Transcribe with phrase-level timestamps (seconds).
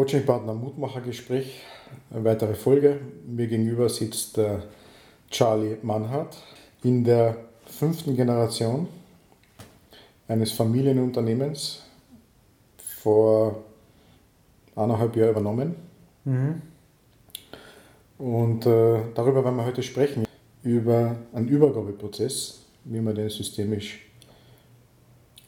[0.00, 1.60] Coachingpartner Mutmachergespräch,
[2.10, 3.00] eine weitere Folge.
[3.26, 4.62] Mir gegenüber sitzt der
[5.30, 6.38] Charlie Mannhardt
[6.82, 8.88] in der fünften Generation
[10.26, 11.82] eines Familienunternehmens
[12.78, 13.62] vor
[14.74, 15.74] eineinhalb Jahren übernommen.
[16.24, 16.62] Mhm.
[18.16, 20.24] Und äh, darüber werden wir heute sprechen,
[20.62, 24.00] über einen Übergabeprozess, wie man den systemisch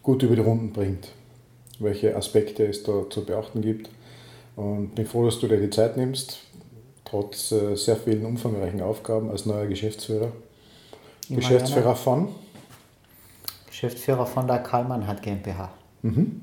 [0.03, 1.09] gut über die Runden bringt,
[1.79, 3.89] welche Aspekte es da zu beachten gibt
[4.57, 6.41] und bin froh, dass du dir die Zeit nimmst,
[7.05, 10.33] trotz äh, sehr vielen umfangreichen Aufgaben als neuer Geschäftsführer.
[11.29, 11.97] Immer Geschäftsführer gerne.
[11.97, 12.29] von?
[13.67, 15.71] Geschäftsführer von der Karlmann hat GmbH.
[16.03, 16.43] Mhm.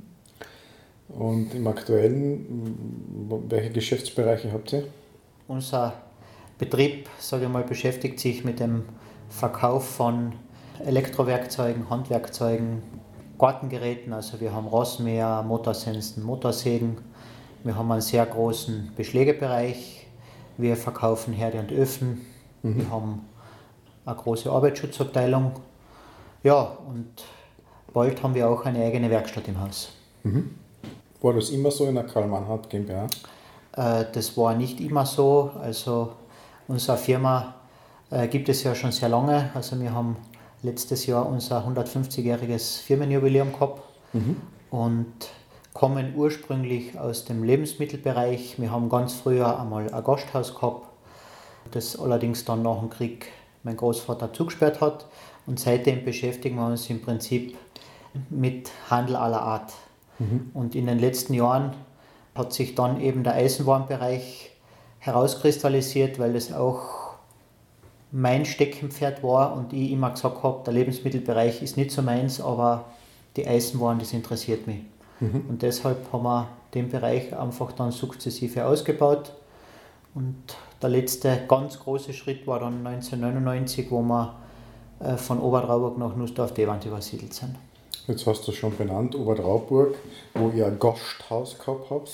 [1.09, 2.77] Und im aktuellen,
[3.49, 4.83] welche Geschäftsbereiche habt ihr?
[5.47, 5.93] Unser
[6.59, 8.83] Betrieb, sage ich mal, beschäftigt sich mit dem
[9.29, 10.33] Verkauf von
[10.85, 12.83] Elektrowerkzeugen, Handwerkzeugen,
[13.39, 14.13] Gartengeräten.
[14.13, 16.97] Also wir haben Rossmäher, Motorsensen, Motorsägen,
[17.63, 20.07] wir haben einen sehr großen Beschlägebereich.
[20.57, 22.25] Wir verkaufen Herde und Öfen.
[22.63, 22.77] Mhm.
[22.77, 23.25] Wir haben
[24.05, 25.53] eine große Arbeitsschutzabteilung.
[26.43, 27.09] Ja, und
[27.93, 29.91] bald haben wir auch eine eigene Werkstatt im Haus.
[30.23, 30.55] Mhm.
[31.21, 33.07] War das immer so in der Karl-Mannhardt GmbH?
[33.73, 35.51] Äh, das war nicht immer so.
[35.61, 36.13] Also
[36.67, 37.55] unsere Firma
[38.09, 39.49] äh, gibt es ja schon sehr lange.
[39.53, 40.15] Also wir haben
[40.63, 43.81] letztes Jahr unser 150-jähriges Firmenjubiläum gehabt.
[44.13, 44.37] Mhm.
[44.71, 45.29] Und
[45.79, 48.59] kommen ursprünglich aus dem Lebensmittelbereich.
[48.59, 50.85] Wir haben ganz früher einmal ein Gasthaus gehabt,
[51.71, 53.27] das allerdings dann nach dem Krieg
[53.63, 55.05] mein Großvater zugesperrt hat.
[55.47, 57.55] Und seitdem beschäftigen wir uns im Prinzip
[58.29, 59.71] mit Handel aller Art.
[60.17, 60.51] Mhm.
[60.53, 61.71] Und in den letzten Jahren
[62.35, 64.51] hat sich dann eben der Eisenwarenbereich
[64.97, 67.13] herauskristallisiert, weil das auch
[68.11, 72.83] mein Steckenpferd war und ich immer gesagt habe, der Lebensmittelbereich ist nicht so meins, aber
[73.37, 74.79] die Eisenwaren, das interessiert mich.
[75.19, 75.45] Mhm.
[75.49, 79.33] Und deshalb haben wir den Bereich einfach dann sukzessive ausgebaut.
[80.15, 80.35] Und
[80.81, 84.35] der letzte ganz große Schritt war dann 1999, wo wir
[84.99, 87.55] äh, von Obertrauburg nach Nussdorf-Dewand übersiedelt sind.
[88.07, 89.95] Jetzt hast du schon benannt, Obertrauburg,
[90.33, 92.09] wo ihr ein Gasthaus gehabt habt.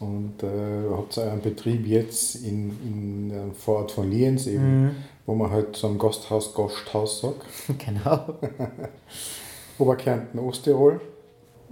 [0.00, 4.96] Und äh, habt ihr einen Betrieb jetzt in, in äh, Vorort von Lienz, eben, mhm.
[5.26, 7.44] wo man halt so ein Gasthaus Gasthaus sagt.
[7.78, 8.20] Genau.
[9.78, 11.00] Oberkärnten, Osttirol.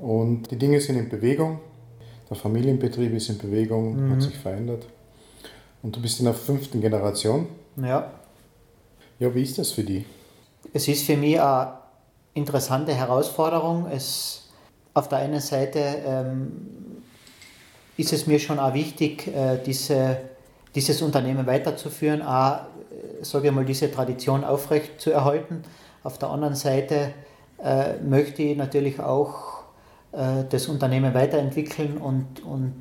[0.00, 1.60] Und die Dinge sind in Bewegung.
[2.28, 4.12] Der Familienbetrieb ist in Bewegung, mhm.
[4.12, 4.86] hat sich verändert.
[5.82, 7.48] Und du bist in der fünften Generation.
[7.76, 8.10] Ja.
[9.18, 10.04] Ja, wie ist das für dich?
[10.72, 11.74] Es ist für mich eine
[12.34, 13.86] interessante Herausforderung.
[13.92, 14.48] Es,
[14.94, 16.52] auf der einen Seite ähm,
[17.96, 20.18] ist es mir schon auch wichtig, äh, diese,
[20.74, 25.62] dieses Unternehmen weiterzuführen, auch, äh, sage ich mal, diese Tradition aufrecht zu erhalten.
[26.02, 27.12] Auf der anderen Seite
[27.62, 29.59] äh, möchte ich natürlich auch
[30.12, 32.74] das Unternehmen weiterentwickeln und, und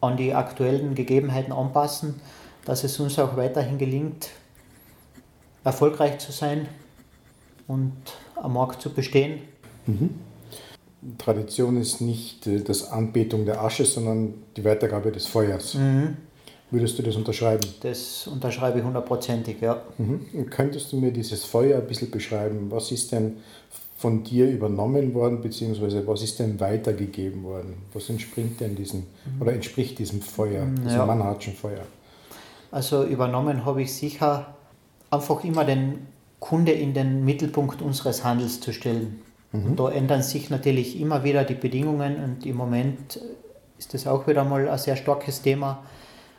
[0.00, 2.20] an die aktuellen Gegebenheiten anpassen,
[2.64, 4.30] dass es uns auch weiterhin gelingt,
[5.64, 6.66] erfolgreich zu sein
[7.68, 7.92] und
[8.36, 9.40] am Markt zu bestehen.
[9.86, 10.10] Mhm.
[11.18, 15.74] Tradition ist nicht äh, das Anbetung der Asche, sondern die Weitergabe des Feuers.
[15.74, 16.16] Mhm.
[16.70, 17.66] Würdest du das unterschreiben?
[17.80, 19.82] Das unterschreibe ich hundertprozentig, ja.
[19.98, 20.48] Mhm.
[20.50, 22.70] Könntest du mir dieses Feuer ein bisschen beschreiben?
[22.70, 23.38] Was ist denn
[24.00, 27.74] von dir übernommen worden, beziehungsweise was ist denn weitergegeben worden?
[27.92, 29.02] Was entspringt denn diesem
[29.38, 31.04] oder entspricht diesem Feuer, diesem ja.
[31.04, 31.82] Mannhartschen Feuer?
[32.70, 34.54] Also übernommen habe ich sicher
[35.10, 36.06] einfach immer den
[36.38, 39.20] Kunde in den Mittelpunkt unseres Handels zu stellen.
[39.52, 39.66] Mhm.
[39.66, 43.20] Und da ändern sich natürlich immer wieder die Bedingungen und im Moment
[43.78, 45.82] ist das auch wieder mal ein sehr starkes Thema.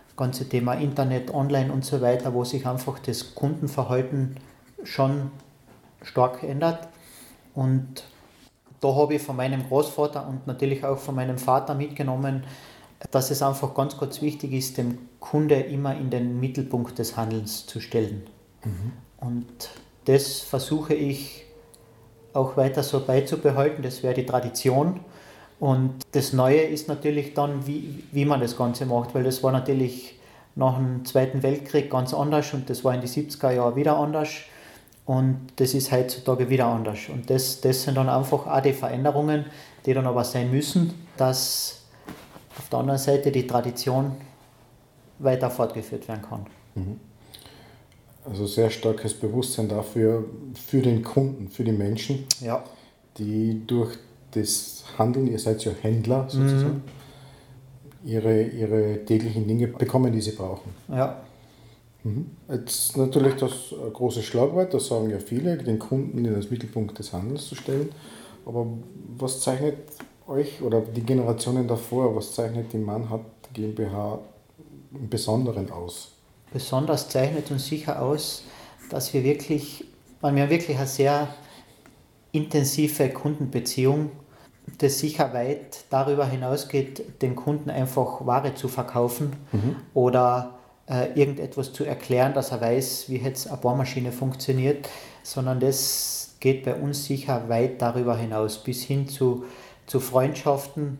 [0.08, 4.38] Das ganze Thema Internet, Online und so weiter, wo sich einfach das Kundenverhalten
[4.84, 5.30] schon
[6.02, 6.88] stark ändert.
[7.54, 8.04] Und
[8.80, 12.44] da habe ich von meinem Großvater und natürlich auch von meinem Vater mitgenommen,
[13.12, 17.66] dass es einfach ganz, ganz wichtig ist, den Kunde immer in den Mittelpunkt des Handelns
[17.66, 18.24] zu stellen.
[18.64, 18.94] Mhm.
[19.20, 19.70] Und
[20.06, 21.46] das versuche ich
[22.34, 23.84] auch weiter so beizubehalten.
[23.84, 25.00] Das wäre die Tradition.
[25.60, 29.52] Und das Neue ist natürlich dann, wie, wie man das Ganze macht, weil das war
[29.52, 30.20] natürlich
[30.56, 34.30] nach dem Zweiten Weltkrieg ganz anders und das war in die 70er Jahre wieder anders.
[35.06, 37.00] Und das ist heutzutage wieder anders.
[37.10, 39.46] Und das, das sind dann einfach auch die Veränderungen,
[39.86, 41.82] die dann aber sein müssen, dass
[42.58, 44.16] auf der anderen Seite die Tradition
[45.20, 46.46] weiter fortgeführt werden kann.
[46.76, 47.00] Mhm.
[48.24, 52.64] Also sehr starkes Bewusstsein dafür, für den Kunden, für die Menschen, ja.
[53.18, 53.98] die durch
[54.32, 56.84] das Handeln, ihr seid ja Händler sozusagen,
[58.04, 58.10] mhm.
[58.10, 60.70] ihre, ihre täglichen Dinge bekommen, die sie brauchen.
[60.88, 61.22] Ja.
[62.04, 62.32] Mhm.
[62.50, 67.14] Jetzt natürlich das große Schlagwort, das sagen ja viele, den Kunden in den Mittelpunkt des
[67.14, 67.90] Handels zu stellen.
[68.46, 68.66] Aber
[69.18, 69.78] was zeichnet
[70.28, 74.20] euch oder die Generationen davor, was zeichnet die Mannhardt GmbH
[74.94, 76.14] im Besonderen aus?
[76.52, 78.44] Besonders zeichnet uns sicher aus,
[78.90, 79.86] dass wir wirklich,
[80.22, 81.28] wir haben wirklich eine sehr
[82.32, 84.12] intensive Kundenbeziehung,
[84.78, 89.76] das sicher weit darüber hinausgeht, den Kunden einfach Ware zu verkaufen mhm.
[89.94, 90.58] oder
[90.88, 94.88] äh, irgendetwas zu erklären, dass er weiß, wie jetzt eine Bohrmaschine funktioniert,
[95.24, 99.46] sondern das geht bei uns sicher weit darüber hinaus, bis hin zu,
[99.86, 101.00] zu Freundschaften,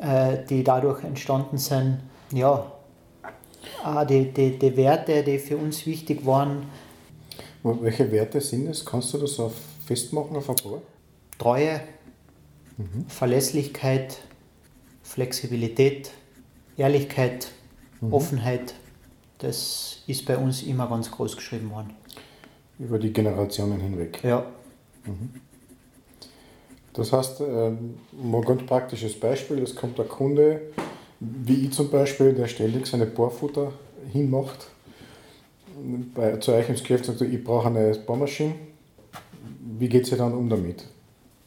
[0.00, 2.00] äh, die dadurch entstanden sind.
[2.32, 2.72] Ja,
[3.86, 6.66] äh, die, die, die Werte, die für uns wichtig waren.
[7.62, 8.84] Welche Werte sind es?
[8.84, 9.54] Kannst du das auf
[9.86, 10.82] festmachen auf ein paar?
[11.38, 11.80] Treue,
[12.76, 13.06] mhm.
[13.08, 14.18] Verlässlichkeit,
[15.02, 16.10] Flexibilität,
[16.76, 17.48] Ehrlichkeit,
[18.00, 18.12] mhm.
[18.12, 18.74] Offenheit.
[19.42, 21.90] Das ist bei uns immer ganz groß geschrieben worden.
[22.78, 24.22] Über die Generationen hinweg.
[24.22, 24.46] Ja.
[25.04, 25.30] Mhm.
[26.92, 30.60] Das heißt, ähm, mal ein ganz praktisches Beispiel, es kommt der Kunde,
[31.18, 33.72] wie ich zum Beispiel, der ständig seine Bohrfutter
[34.12, 34.68] hinmacht,
[36.14, 38.54] bei, zu euch ins Geschäft sagt, ich brauche eine Bohrmaschine.
[39.78, 40.86] Wie geht es dann um damit?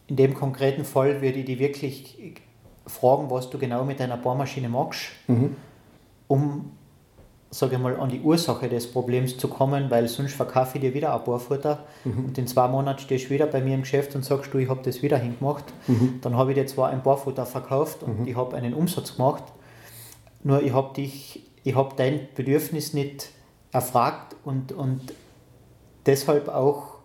[0.08, 2.42] In dem konkreten Fall würde ich die wirklich
[2.86, 5.56] fragen, was du genau mit deiner Bohrmaschine magst, mhm.
[6.28, 6.72] um
[7.56, 10.94] sage ich mal, an die Ursache des Problems zu kommen, weil sonst verkaufe ich dir
[10.94, 12.26] wieder ein Bohrfutter mhm.
[12.26, 14.68] und in zwei Monaten stehst du wieder bei mir im Geschäft und sagst du, ich
[14.68, 15.64] habe das wieder hingemacht.
[15.88, 16.20] Mhm.
[16.22, 18.28] Dann habe ich dir zwar ein Bohrfutter verkauft und mhm.
[18.28, 19.44] ich habe einen Umsatz gemacht,
[20.44, 23.30] nur ich habe dich, ich habe dein Bedürfnis nicht
[23.72, 25.14] erfragt und, und
[26.06, 26.96] deshalb auch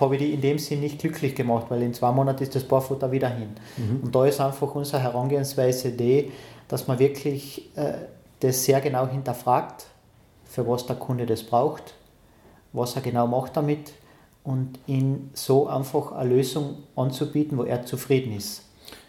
[0.00, 2.64] habe ich dich in dem Sinn nicht glücklich gemacht, weil in zwei Monaten ist das
[2.64, 3.50] Bohrfutter wieder hin.
[3.76, 4.00] Mhm.
[4.02, 6.32] Und da ist einfach unsere Herangehensweise die,
[6.66, 7.92] dass man wirklich äh,
[8.40, 9.86] das sehr genau hinterfragt
[10.52, 11.94] für was der Kunde das braucht,
[12.74, 13.92] was er genau macht damit
[14.44, 18.62] und ihn so einfach eine Lösung anzubieten, wo er zufrieden ist.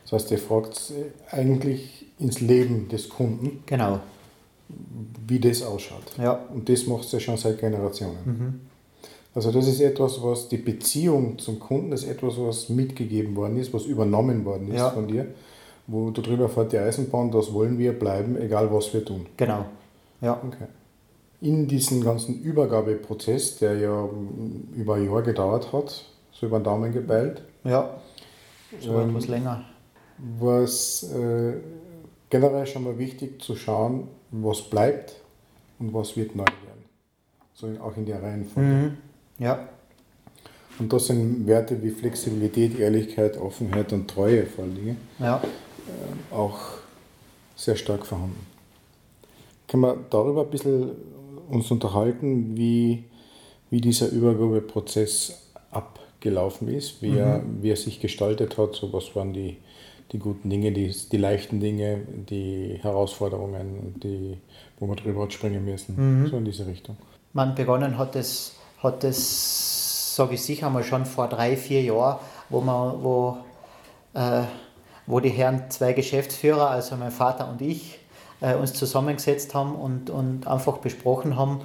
[0.03, 0.93] Das heißt, ihr fragt
[1.31, 3.61] eigentlich ins Leben des Kunden.
[3.65, 3.99] Genau.
[5.27, 6.17] Wie das ausschaut.
[6.17, 6.39] Ja.
[6.53, 8.17] Und das macht ja schon seit Generationen.
[8.23, 8.61] Mhm.
[9.35, 13.73] Also das ist etwas, was die Beziehung zum Kunden ist etwas, was mitgegeben worden ist,
[13.73, 14.91] was übernommen worden ist ja.
[14.91, 15.27] von dir,
[15.87, 19.25] wo du drüber fährt die Eisenbahn, das wollen wir bleiben, egal was wir tun.
[19.35, 19.65] Genau.
[20.21, 20.39] Ja.
[20.45, 20.67] Okay
[21.43, 24.09] in diesen ganzen Übergabeprozess, der ja
[24.75, 27.41] über ein Jahr gedauert hat, so über den Daumen gebeilt.
[27.65, 27.99] Ja,
[28.79, 29.65] so ähm, etwas länger.
[30.39, 31.55] War es äh,
[32.29, 35.15] generell schon mal wichtig zu schauen, was bleibt
[35.79, 36.85] und was wird neu werden.
[37.53, 38.69] So auch in der Reihenfolge.
[38.69, 38.97] Mhm.
[39.37, 39.67] Ja.
[40.79, 45.37] Und das sind Werte wie Flexibilität, Ehrlichkeit, Offenheit und Treue vor allen Dingen ja.
[45.37, 46.59] äh, auch
[47.55, 48.47] sehr stark vorhanden.
[49.67, 50.91] Können wir darüber ein bisschen
[51.53, 53.05] uns unterhalten, wie,
[53.69, 57.17] wie dieser Übergabeprozess abgelaufen ist, wie, mhm.
[57.17, 59.57] er, wie er sich gestaltet hat, so was waren die,
[60.11, 64.37] die guten Dinge, die, die leichten Dinge, die Herausforderungen, die,
[64.79, 66.27] wo man drüber hat springen müssen, mhm.
[66.27, 66.97] so in diese Richtung.
[67.33, 69.73] Man begonnen hat es, hat es
[70.15, 72.19] sage ich sicher mal schon vor drei, vier Jahren,
[72.49, 73.37] wo man, wo,
[74.13, 74.43] äh,
[75.07, 77.99] wo die Herren zwei Geschäftsführer, also mein Vater und ich,
[78.43, 81.61] äh, uns zusammengesetzt haben und, und einfach besprochen haben,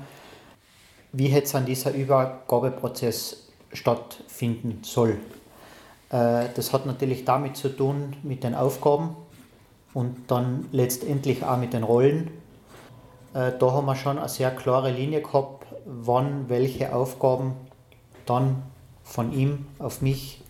[1.13, 5.19] wie jetzt an dieser Übergabeprozess stattfinden soll.
[6.11, 9.17] Äh, das hat natürlich damit zu tun mit den Aufgaben
[9.93, 12.31] und dann letztendlich auch mit den Rollen.
[13.35, 17.55] Äh, da haben wir schon eine sehr klare Linie gehabt, wann welche Aufgaben
[18.25, 18.63] dann
[19.03, 20.43] von ihm auf mich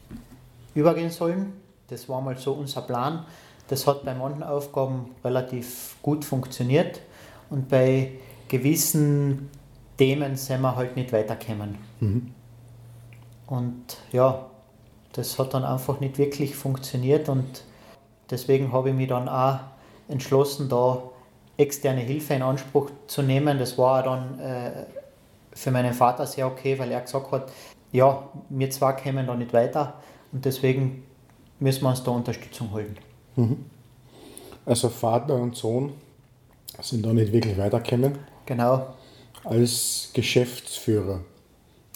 [0.75, 1.54] übergehen sollen.
[1.88, 3.25] Das war mal so unser Plan.
[3.68, 7.00] Das hat bei manchen Aufgaben relativ gut funktioniert
[7.50, 8.12] und bei
[8.48, 9.50] gewissen
[9.96, 11.76] Themen sind wir halt nicht weitergekommen.
[12.00, 12.32] Mhm.
[13.46, 14.46] Und ja,
[15.12, 17.64] das hat dann einfach nicht wirklich funktioniert und
[18.30, 19.60] deswegen habe ich mich dann auch
[20.08, 21.02] entschlossen, da
[21.56, 23.58] externe Hilfe in Anspruch zu nehmen.
[23.58, 24.70] Das war dann äh,
[25.52, 27.50] für meinen Vater sehr okay, weil er gesagt hat,
[27.90, 29.94] ja, wir zwar kommen da nicht weiter
[30.32, 31.04] und deswegen
[31.58, 32.96] müssen wir uns da Unterstützung holen.
[33.38, 33.64] Mhm.
[34.66, 35.92] Also Vater und Sohn
[36.83, 38.18] sind da nicht wirklich weitergekommen.
[38.45, 38.95] Genau.
[39.45, 41.21] Als Geschäftsführer.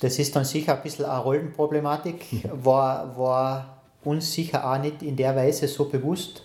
[0.00, 5.16] Das ist dann sicher ein bisschen eine Rollenproblematik, war, war uns sicher auch nicht in
[5.16, 6.44] der Weise so bewusst.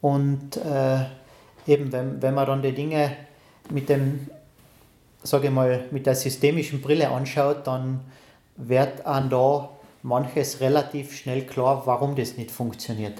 [0.00, 1.04] Und äh,
[1.66, 3.16] eben, wenn, wenn man dann die Dinge
[3.70, 4.28] mit dem,
[5.22, 8.00] sage ich mal, mit der systemischen Brille anschaut, dann
[8.56, 9.68] wird einem da
[10.02, 13.14] manches relativ schnell klar, warum das nicht funktioniert.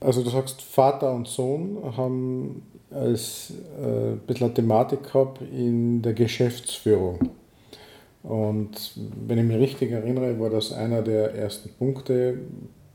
[0.00, 6.02] Also du sagst, Vater und Sohn haben als äh, ein bisschen eine Thematik gehabt in
[6.02, 7.30] der Geschäftsführung.
[8.22, 8.92] Und
[9.26, 12.38] wenn ich mich richtig erinnere, war das einer der ersten Punkte,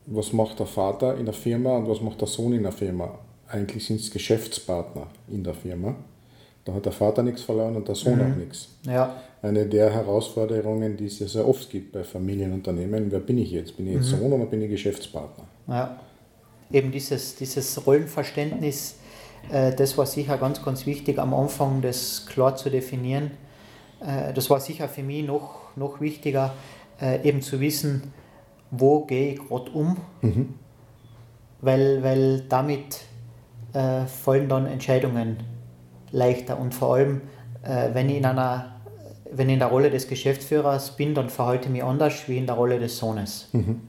[0.05, 3.17] was macht der Vater in der Firma und was macht der Sohn in der Firma.
[3.47, 5.95] Eigentlich sind es Geschäftspartner in der Firma.
[6.63, 8.33] Da hat der Vater nichts verloren und der Sohn mhm.
[8.33, 8.69] auch nichts.
[8.85, 9.15] Ja.
[9.41, 13.11] Eine der Herausforderungen, die es ja sehr oft gibt bei Familienunternehmen.
[13.11, 13.77] Wer bin ich jetzt?
[13.77, 14.17] Bin ich jetzt mhm.
[14.17, 15.45] Sohn oder bin ich Geschäftspartner?
[15.67, 15.99] Ja.
[16.71, 18.95] Eben dieses, dieses Rollenverständnis,
[19.51, 23.31] äh, das war sicher ganz, ganz wichtig am Anfang, das klar zu definieren.
[24.01, 26.53] Äh, das war sicher für mich noch, noch wichtiger,
[27.01, 28.13] äh, eben zu wissen,
[28.71, 30.55] wo gehe ich gerade um, mhm.
[31.61, 33.01] weil, weil damit
[33.73, 35.37] äh, fallen dann Entscheidungen
[36.11, 37.21] leichter und vor allem,
[37.63, 38.75] äh, wenn, ich in einer,
[39.31, 42.45] wenn ich in der Rolle des Geschäftsführers bin, dann verhalte ich mich anders wie in
[42.45, 43.49] der Rolle des Sohnes.
[43.51, 43.81] Mhm.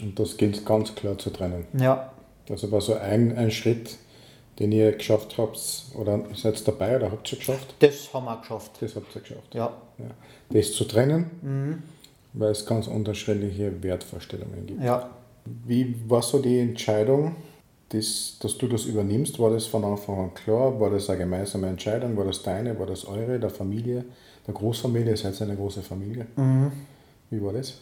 [0.00, 1.66] Und das gilt ganz klar zu trennen.
[1.78, 2.12] Ja.
[2.46, 3.96] Das war so ein, ein Schritt,
[4.58, 5.58] den ihr geschafft habt,
[5.94, 7.74] oder seid ihr dabei oder habt ihr geschafft?
[7.78, 8.72] Das haben wir geschafft.
[8.80, 9.54] Das habt ihr geschafft.
[9.54, 9.72] Ja.
[9.98, 10.04] ja.
[10.50, 11.82] Das zu trennen, mhm.
[12.32, 14.82] weil es ganz unterschiedliche Wertvorstellungen gibt.
[14.82, 15.10] Ja.
[15.66, 17.36] Wie war so die Entscheidung,
[17.88, 19.38] das, dass du das übernimmst?
[19.38, 20.78] War das von Anfang an klar?
[20.80, 22.16] War das eine gemeinsame Entscheidung?
[22.16, 22.78] War das deine?
[22.78, 24.04] War das eure, der Familie,
[24.46, 25.10] der Großfamilie?
[25.10, 26.26] Ihr seid eine große Familie.
[26.36, 26.72] Mhm.
[27.30, 27.74] Wie war das?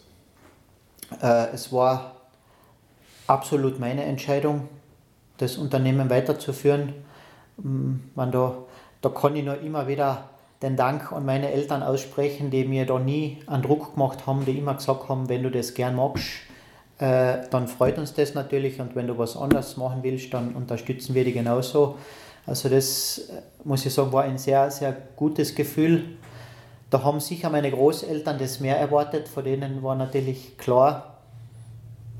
[1.22, 2.16] Äh, es war
[3.26, 4.68] absolut meine Entscheidung
[5.38, 6.92] das Unternehmen weiterzuführen.
[7.56, 8.54] Man, da,
[9.00, 10.30] da kann ich nur immer wieder
[10.62, 14.58] den Dank an meine Eltern aussprechen, die mir da nie einen Druck gemacht haben, die
[14.58, 16.26] immer gesagt haben, wenn du das gern magst,
[16.98, 21.14] äh, dann freut uns das natürlich und wenn du was anderes machen willst, dann unterstützen
[21.14, 21.96] wir dich genauso.
[22.46, 26.18] Also das, äh, muss ich sagen, war ein sehr, sehr gutes Gefühl.
[26.90, 31.18] Da haben sicher meine Großeltern das mehr erwartet, von denen war natürlich klar,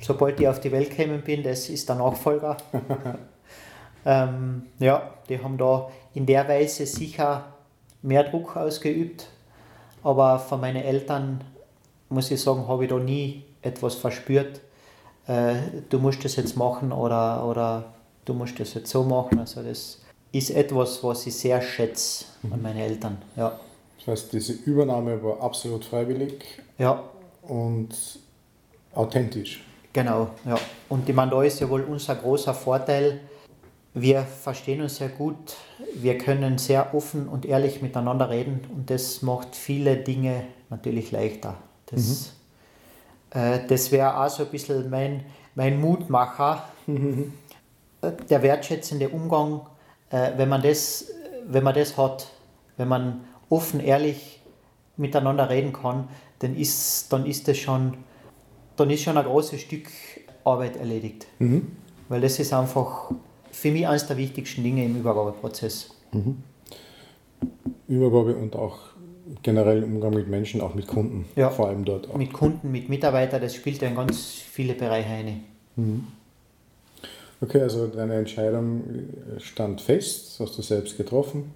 [0.01, 2.57] sobald ich auf die Welt gekommen bin, das ist der Nachfolger.
[4.07, 7.47] ähm, ja, die haben da in der Weise sicher
[8.03, 9.27] mehr Druck ausgeübt,
[10.05, 11.43] aber von meinen Eltern,
[12.09, 14.61] muss ich sagen, habe ich da nie etwas verspürt,
[15.27, 15.55] äh,
[15.89, 17.93] du musst das jetzt machen oder, oder
[18.25, 19.39] du musst das jetzt so machen.
[19.39, 20.01] Also das
[20.33, 22.63] ist etwas, was ich sehr schätze an mhm.
[22.63, 23.19] meine Eltern.
[23.37, 23.59] Ja.
[24.01, 26.45] Das heißt, diese Übernahme war absolut freiwillig
[26.79, 27.03] ja.
[27.43, 27.91] und
[28.95, 29.63] authentisch.
[29.93, 30.59] Genau, ja.
[30.89, 33.21] Und ich meine, da ist ja wohl unser großer Vorteil.
[33.93, 35.57] Wir verstehen uns sehr gut,
[35.95, 41.57] wir können sehr offen und ehrlich miteinander reden und das macht viele Dinge natürlich leichter.
[41.87, 42.35] Das,
[43.35, 43.41] mhm.
[43.41, 45.25] äh, das wäre auch so ein bisschen mein,
[45.57, 47.33] mein Mutmacher, mhm.
[48.31, 49.63] der wertschätzende Umgang,
[50.11, 51.07] äh, wenn, man das,
[51.49, 52.29] wenn man das hat,
[52.77, 54.41] wenn man offen, ehrlich
[54.97, 57.99] miteinander reden kann, dann ist, dann ist das schon
[58.81, 59.89] dann ist schon ein großes Stück
[60.43, 61.27] Arbeit erledigt.
[61.39, 61.69] Mhm.
[62.09, 63.11] Weil das ist einfach
[63.51, 65.91] für mich eines der wichtigsten Dinge im Übergabeprozess.
[66.13, 66.39] Mhm.
[67.89, 68.79] Übergabe und auch
[69.43, 72.09] generell Umgang mit Menschen, auch mit Kunden, ja, vor allem dort.
[72.11, 72.17] Auch.
[72.17, 75.45] Mit Kunden, mit Mitarbeitern, das spielt ja in ganz viele Bereiche ein.
[75.77, 76.07] Mhm.
[77.43, 78.83] Okay, also deine Entscheidung
[79.39, 81.55] stand fest, hast du selbst getroffen.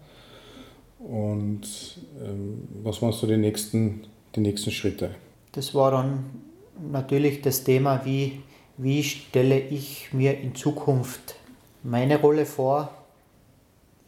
[1.04, 5.11] Und ähm, was waren so die nächsten, die nächsten Schritte?
[5.52, 6.25] Das war dann
[6.90, 8.40] natürlich das Thema, wie,
[8.78, 11.37] wie stelle ich mir in Zukunft
[11.82, 12.90] meine Rolle vor?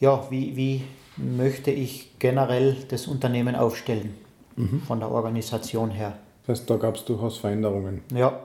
[0.00, 0.82] Ja, wie, wie
[1.16, 4.14] möchte ich generell das Unternehmen aufstellen,
[4.56, 4.80] mhm.
[4.82, 6.18] von der Organisation her?
[6.46, 8.02] Das heißt, da gab es durchaus Veränderungen.
[8.14, 8.40] Ja,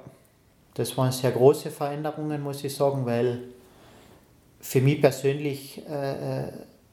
[0.73, 3.43] das waren sehr große Veränderungen, muss ich sagen, weil
[4.59, 6.51] für mich persönlich äh, äh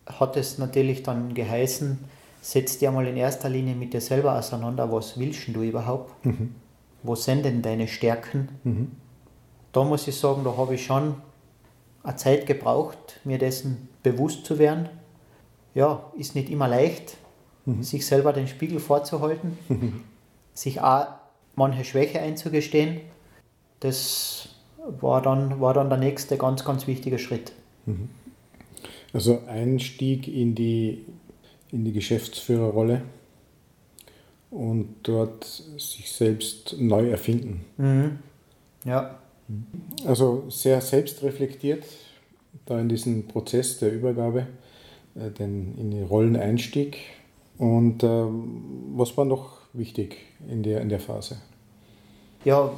[0.08, 1.98] hat es natürlich dann geheißen,
[2.40, 6.24] setz dir mal in erster Linie mit dir selber auseinander, was willst du überhaupt?
[6.24, 6.54] Mhm
[7.02, 8.48] wo sind denn deine Stärken?
[8.64, 8.92] Mhm.
[9.72, 11.14] Da muss ich sagen, da habe ich schon
[12.02, 14.88] eine Zeit gebraucht, mir dessen bewusst zu werden.
[15.74, 17.16] Ja, ist nicht immer leicht,
[17.66, 17.82] mhm.
[17.82, 20.04] sich selber den Spiegel vorzuhalten, mhm.
[20.54, 21.06] sich auch
[21.54, 23.00] manche Schwäche einzugestehen.
[23.80, 24.48] Das
[25.00, 27.52] war dann, war dann der nächste ganz, ganz wichtige Schritt.
[29.12, 31.04] Also Einstieg in die,
[31.72, 33.02] in die Geschäftsführerrolle
[34.50, 37.64] und dort sich selbst neu erfinden.
[37.76, 38.18] Mhm.
[38.84, 39.18] Ja.
[40.04, 41.84] Also sehr selbstreflektiert
[42.66, 44.46] da in diesen Prozess der Übergabe,
[45.14, 46.98] äh, den, in den Rolleneinstieg.
[47.56, 50.16] Und äh, was war noch wichtig
[50.48, 51.38] in der, in der Phase?
[52.44, 52.70] Ja,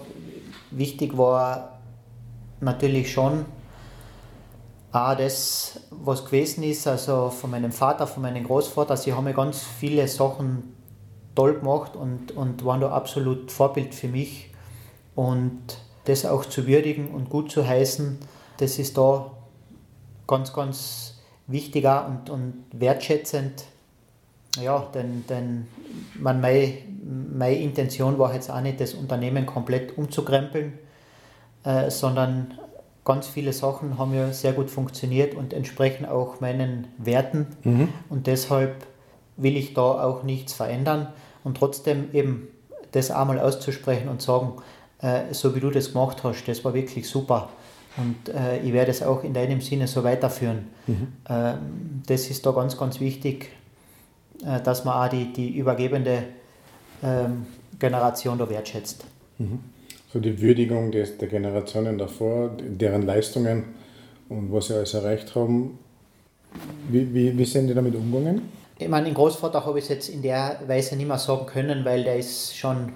[0.70, 1.80] wichtig war
[2.60, 3.44] natürlich schon
[4.92, 8.96] auch das, was gewesen ist, also von meinem Vater, von meinem Großvater.
[8.96, 10.74] Sie haben ja ganz viele Sachen
[11.34, 14.52] toll gemacht und, und waren da absolut Vorbild für mich.
[15.14, 15.60] Und
[16.04, 18.18] das auch zu würdigen und gut zu heißen,
[18.58, 19.30] das ist da
[20.26, 23.64] ganz, ganz wichtiger und, und wertschätzend.
[24.60, 25.68] Ja, denn, denn
[26.18, 26.74] man, meine,
[27.32, 30.78] meine Intention war jetzt auch nicht, das Unternehmen komplett umzukrempeln.
[31.64, 32.58] äh, sondern
[33.04, 37.46] ganz viele Sachen haben ja sehr gut funktioniert und entsprechen auch meinen Werten.
[37.64, 37.88] Mhm.
[38.08, 38.86] Und deshalb
[39.36, 41.08] will ich da auch nichts verändern
[41.44, 42.48] und trotzdem eben
[42.92, 44.52] das einmal auszusprechen und sagen,
[45.00, 47.48] äh, so wie du das gemacht hast, das war wirklich super.
[47.96, 50.68] Und äh, ich werde es auch in deinem Sinne so weiterführen.
[50.86, 51.08] Mhm.
[51.28, 53.50] Ähm, das ist da ganz, ganz wichtig,
[54.44, 56.24] äh, dass man auch die, die übergebende
[57.02, 57.46] ähm,
[57.78, 59.04] Generation da wertschätzt.
[59.38, 59.60] Mhm.
[60.12, 63.74] So die Würdigung des, der Generationen davor, deren Leistungen
[64.28, 65.78] und was sie alles erreicht haben.
[66.88, 68.42] Wie, wie, wie sind die damit umgegangen?
[68.76, 72.02] Ich meine, den Großvater habe ich jetzt in der Weise nicht mehr sagen können, weil
[72.02, 72.92] der ist schon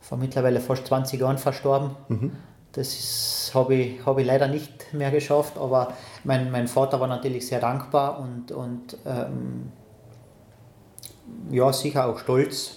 [0.00, 1.90] vor mittlerweile fast 20 Jahren verstorben.
[2.08, 2.32] Mhm.
[2.72, 5.92] Das habe ich, hab ich leider nicht mehr geschafft, aber
[6.24, 9.72] mein, mein Vater war natürlich sehr dankbar und, und ähm,
[11.50, 12.76] ja, sicher auch stolz,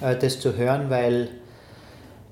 [0.00, 1.28] äh, das zu hören, weil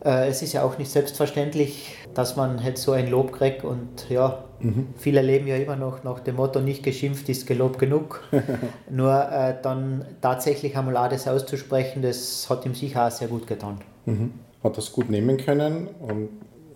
[0.00, 4.44] es ist ja auch nicht selbstverständlich, dass man halt so ein Lob kriegt und ja,
[4.60, 4.88] mhm.
[4.96, 8.22] viele leben ja immer noch nach dem Motto, nicht geschimpft ist gelobt genug.
[8.90, 13.46] Nur äh, dann tatsächlich einmal auch das auszusprechen, das hat ihm sicher auch sehr gut
[13.46, 13.78] getan.
[14.06, 14.32] Mhm.
[14.64, 16.28] Hat das gut nehmen können und,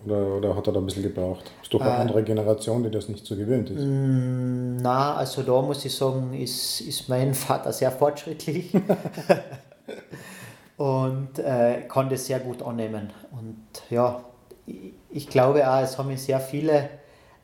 [0.05, 1.51] oder, oder hat er da ein bisschen gebraucht?
[1.63, 3.83] Ist doch eine äh, andere Generation, die das nicht so gewöhnt ist.
[3.83, 8.71] Mm, na, also da muss ich sagen, ist, ist mein Vater sehr fortschrittlich.
[10.77, 13.11] und äh, kann das sehr gut annehmen.
[13.31, 14.25] Und ja,
[15.11, 16.89] ich, glaube auch, es haben mir sehr viele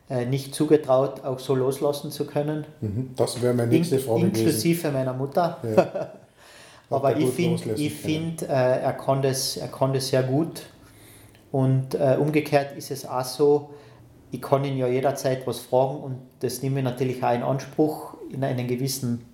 [0.09, 2.65] äh, nicht zugetraut, auch so loslassen zu können.
[2.81, 3.11] Mhm.
[3.15, 4.93] Das wäre meine nächste Frage Inklusive gewesen.
[4.93, 5.57] meiner Mutter.
[5.75, 6.11] Ja.
[6.89, 10.63] Aber ich finde, find, äh, er, kann das, er kann das sehr gut.
[11.51, 13.69] Und äh, umgekehrt ist es auch so,
[14.31, 18.15] ich kann ihn ja jederzeit was fragen und das nehme ich natürlich auch in Anspruch
[18.29, 19.25] in einen gewissen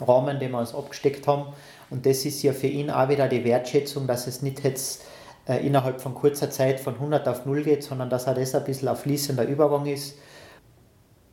[0.00, 1.52] Rahmen, den wir uns abgesteckt haben.
[1.92, 5.02] Und das ist ja für ihn auch wieder die Wertschätzung, dass es nicht jetzt
[5.46, 8.64] äh, innerhalb von kurzer Zeit von 100 auf 0 geht, sondern dass er das ein
[8.64, 10.14] bisschen ein fließender Übergang ist.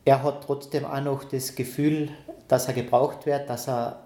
[0.04, 2.10] Er hat trotzdem auch noch das Gefühl,
[2.46, 4.02] dass er gebraucht wird, dass er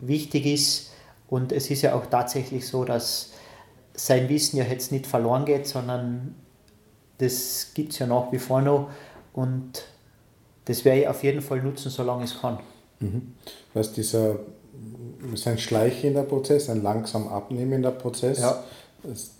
[0.00, 0.90] wichtig ist.
[1.28, 3.34] Und es ist ja auch tatsächlich so, dass
[3.94, 6.34] sein Wissen ja jetzt nicht verloren geht, sondern
[7.18, 8.90] das gibt es ja nach wie vor noch.
[9.32, 9.84] Und
[10.64, 12.58] das werde ich auf jeden Fall nutzen, solange es kann.
[12.98, 13.34] Mhm.
[13.74, 14.40] Was dieser
[15.32, 18.40] ist ein schleichender Prozess, ein langsam abnehmender Prozess.
[18.40, 18.62] Ja.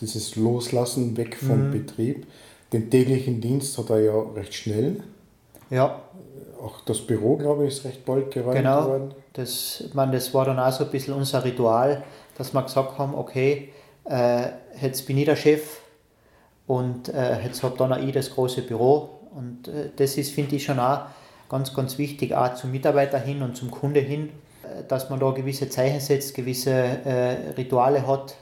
[0.00, 1.72] Dieses Loslassen weg vom mhm.
[1.72, 2.26] Betrieb.
[2.72, 5.02] Den täglichen Dienst hat er ja recht schnell.
[5.70, 6.00] Ja.
[6.62, 8.86] Auch das Büro, glaube ich, ist recht bald geräumt genau.
[8.86, 9.14] worden.
[9.32, 12.02] Das, man, das war dann auch so ein bisschen unser Ritual,
[12.36, 13.70] dass wir gesagt haben, okay,
[14.04, 14.48] äh,
[14.80, 15.80] jetzt bin ich der Chef
[16.66, 19.10] und äh, jetzt habe dann auch ich das große Büro.
[19.34, 21.02] Und äh, das ist, finde ich, schon auch
[21.48, 24.30] ganz, ganz wichtig, auch zum Mitarbeiter hin und zum Kunde hin
[24.88, 28.34] dass man da gewisse Zeichen setzt, gewisse äh, Rituale hat,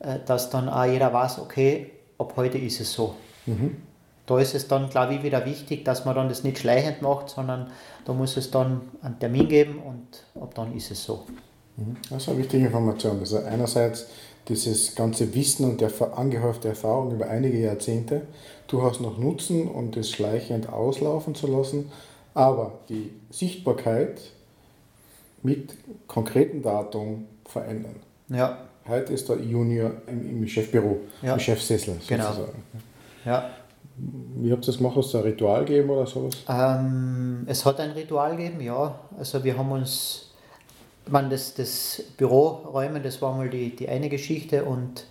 [0.00, 3.14] äh, dass dann auch jeder weiß, okay, ab heute ist es so.
[3.46, 3.76] Mhm.
[4.26, 7.28] Da ist es dann, glaube ich, wieder wichtig, dass man dann das nicht schleichend macht,
[7.30, 7.70] sondern
[8.04, 11.24] da muss es dann einen Termin geben und ab dann ist es so.
[11.76, 11.96] Mhm.
[12.10, 13.20] Das ist eine wichtige Information.
[13.20, 14.06] Also einerseits
[14.48, 18.22] dieses ganze Wissen und der angehäufte Erfahrung über einige Jahrzehnte
[18.68, 21.90] durchaus noch nutzen und es schleichend auslaufen zu lassen,
[22.34, 24.20] aber die Sichtbarkeit
[25.46, 25.76] mit
[26.08, 27.96] konkretem Datum verändern.
[28.28, 28.58] Ja.
[28.88, 31.34] Heute ist der Junior im, im Chefbüro, ja.
[31.34, 32.24] im Chefsessel genau.
[32.24, 32.62] sozusagen.
[33.24, 33.50] Ja.
[33.96, 34.96] Wie habt ihr das gemacht?
[34.96, 36.34] Hast du ein Ritual gegeben oder sowas?
[36.48, 38.98] Ähm, es hat ein Ritual gegeben, ja.
[39.16, 40.32] Also wir haben uns,
[41.08, 45.06] man das, das Büroräumen, das war mal die, die eine Geschichte und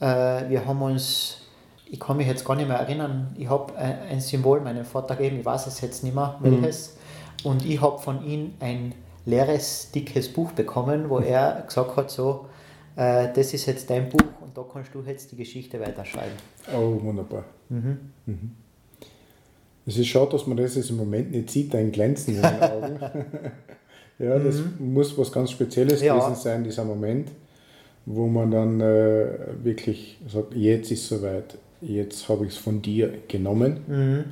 [0.00, 1.38] äh, wir haben uns,
[1.86, 5.14] ich kann mich jetzt gar nicht mehr erinnern, ich habe ein, ein, Symbol meinem Vater
[5.14, 6.96] gegeben, ich weiß es jetzt nicht mehr, welches,
[7.44, 7.50] mhm.
[7.50, 8.94] und ich habe von ihm ein
[9.26, 12.46] leeres, dickes Buch bekommen, wo er gesagt hat, so,
[12.96, 16.34] äh, das ist jetzt dein Buch und da kannst du jetzt die Geschichte weiterschreiben.
[16.74, 17.44] Oh, wunderbar.
[17.68, 17.98] Mhm.
[18.26, 18.50] Mhm.
[19.86, 22.62] Es ist schade, dass man das jetzt im Moment nicht sieht, dein Glänzen in den
[22.62, 23.00] Augen.
[24.18, 24.94] ja, das mhm.
[24.94, 26.16] muss was ganz Spezielles ja.
[26.16, 27.30] gewesen sein, dieser Moment,
[28.06, 29.26] wo man dann äh,
[29.62, 34.24] wirklich sagt, jetzt ist es soweit, jetzt habe ich es von dir genommen mhm.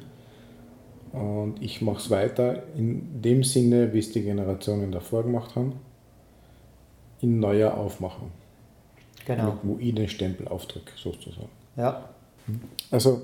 [1.12, 5.74] Und ich mache es weiter in dem Sinne, wie es die Generationen davor gemacht haben,
[7.20, 8.30] in neuer Aufmachung.
[9.26, 9.58] Genau.
[9.62, 11.50] Wo ich den Stempel aufdrücke, sozusagen.
[11.76, 12.08] Ja.
[12.90, 13.22] Also,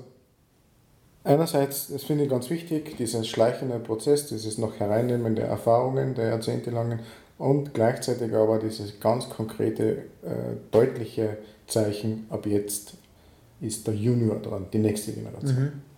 [1.23, 6.29] einerseits, das finde ich ganz wichtig, dieser schleichende Prozess, dieses noch Hereinnehmen der Erfahrungen der
[6.29, 6.99] jahrzehntelangen
[7.37, 12.93] und gleichzeitig aber dieses ganz konkrete, äh, deutliche Zeichen, ab jetzt
[13.61, 15.55] ist der Junior dran, die nächste Generation.
[15.55, 15.88] Mhm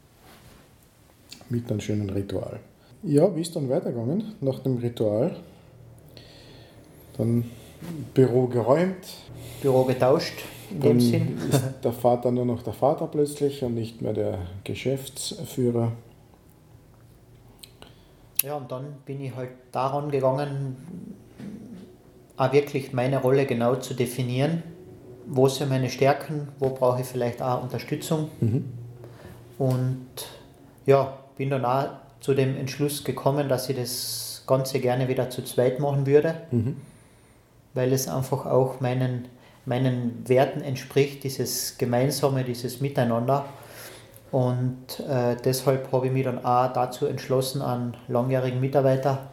[1.51, 2.59] mit einem schönen Ritual.
[3.03, 5.35] Ja, wie ist dann weitergegangen nach dem Ritual?
[7.17, 7.45] Dann
[8.13, 9.05] Büro geräumt.
[9.61, 11.37] Büro getauscht, in dem Sinn.
[11.49, 15.91] ist der Vater nur noch der Vater plötzlich und nicht mehr der Geschäftsführer.
[18.43, 20.75] Ja, und dann bin ich halt daran gegangen,
[22.37, 24.63] auch wirklich meine Rolle genau zu definieren.
[25.27, 28.29] Wo sind meine Stärken, wo brauche ich vielleicht auch Unterstützung.
[29.59, 30.07] Und
[30.87, 31.87] ja, bin dann auch
[32.19, 36.35] zu dem Entschluss gekommen, dass ich das Ganze gerne wieder zu zweit machen würde,
[37.73, 39.27] weil es einfach auch meinen,
[39.65, 43.45] meinen Werten entspricht, dieses Gemeinsame, dieses Miteinander.
[44.31, 49.31] Und äh, deshalb habe ich mich dann auch dazu entschlossen, einen langjährigen Mitarbeiter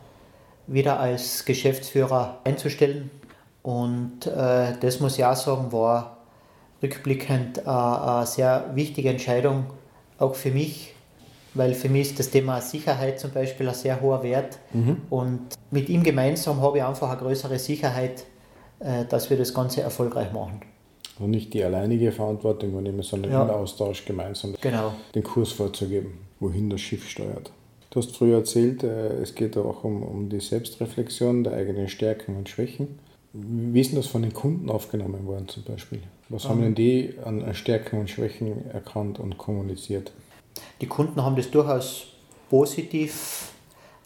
[0.67, 3.11] wieder als Geschäftsführer einzustellen.
[3.63, 6.17] Und äh, das muss ich auch sagen, war
[6.83, 9.67] rückblickend äh, eine sehr wichtige Entscheidung,
[10.19, 10.95] auch für mich,
[11.59, 14.59] weil für mich ist das Thema Sicherheit zum Beispiel ein sehr hoher Wert.
[15.11, 15.41] Und
[15.71, 18.25] mit ihm gemeinsam habe ich einfach eine größere Sicherheit,
[18.79, 20.61] äh, dass wir das Ganze erfolgreich machen.
[21.17, 23.43] Also nicht die alleinige Verantwortung übernehmen, sondern Ja.
[23.43, 24.93] im Austausch gemeinsam Genau.
[25.17, 27.51] den Kurs vorzugeben, wohin das Schiff steuert.
[27.91, 32.37] Du hast früher erzählt, äh, es geht auch um, um die Selbstreflexion der eigenen Stärken
[32.37, 33.01] und Schwächen.
[33.33, 36.01] Wie ist denn das von den Kunden aufgenommen worden zum Beispiel?
[36.29, 40.13] Was haben denn die an Stärken und Schwächen erkannt und kommuniziert?
[40.81, 42.07] Die Kunden haben das durchaus
[42.51, 43.53] positiv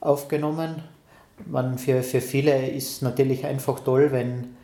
[0.01, 0.83] aufgenommen.
[1.47, 4.57] Man, für, für viele ist natürlich einfach toll, wenn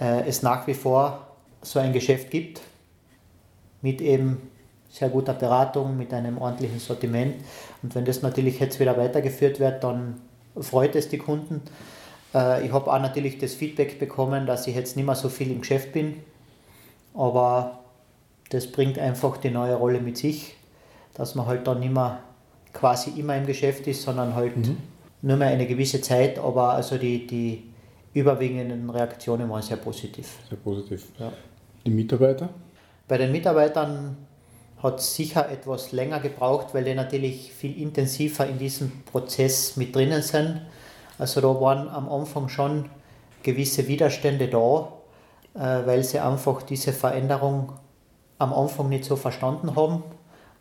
[0.00, 1.26] äh, es nach wie vor
[1.62, 2.60] so ein Geschäft gibt,
[3.82, 4.50] mit eben
[4.88, 7.36] sehr guter Beratung, mit einem ordentlichen Sortiment.
[7.82, 10.20] Und wenn das natürlich jetzt wieder weitergeführt wird, dann
[10.60, 11.62] freut es die Kunden.
[12.34, 15.50] Äh, ich habe auch natürlich das Feedback bekommen, dass ich jetzt nicht mehr so viel
[15.50, 16.22] im Geschäft bin,
[17.14, 17.80] aber
[18.50, 20.54] das bringt einfach die neue Rolle mit sich,
[21.14, 22.20] dass man halt dann nicht mehr
[22.72, 24.54] quasi immer im Geschäft ist, sondern halt
[25.22, 27.62] nur mehr eine gewisse Zeit, aber also die, die
[28.12, 30.38] überwiegenden Reaktionen waren sehr positiv.
[30.48, 31.06] Sehr positiv.
[31.18, 31.32] Ja.
[31.86, 32.48] Die Mitarbeiter?
[33.08, 34.16] Bei den Mitarbeitern
[34.82, 39.94] hat es sicher etwas länger gebraucht, weil die natürlich viel intensiver in diesem Prozess mit
[39.94, 40.60] drinnen sind.
[41.18, 42.90] Also da waren am Anfang schon
[43.42, 44.92] gewisse Widerstände da,
[45.54, 47.72] äh, weil sie einfach diese Veränderung
[48.38, 50.02] am Anfang nicht so verstanden haben.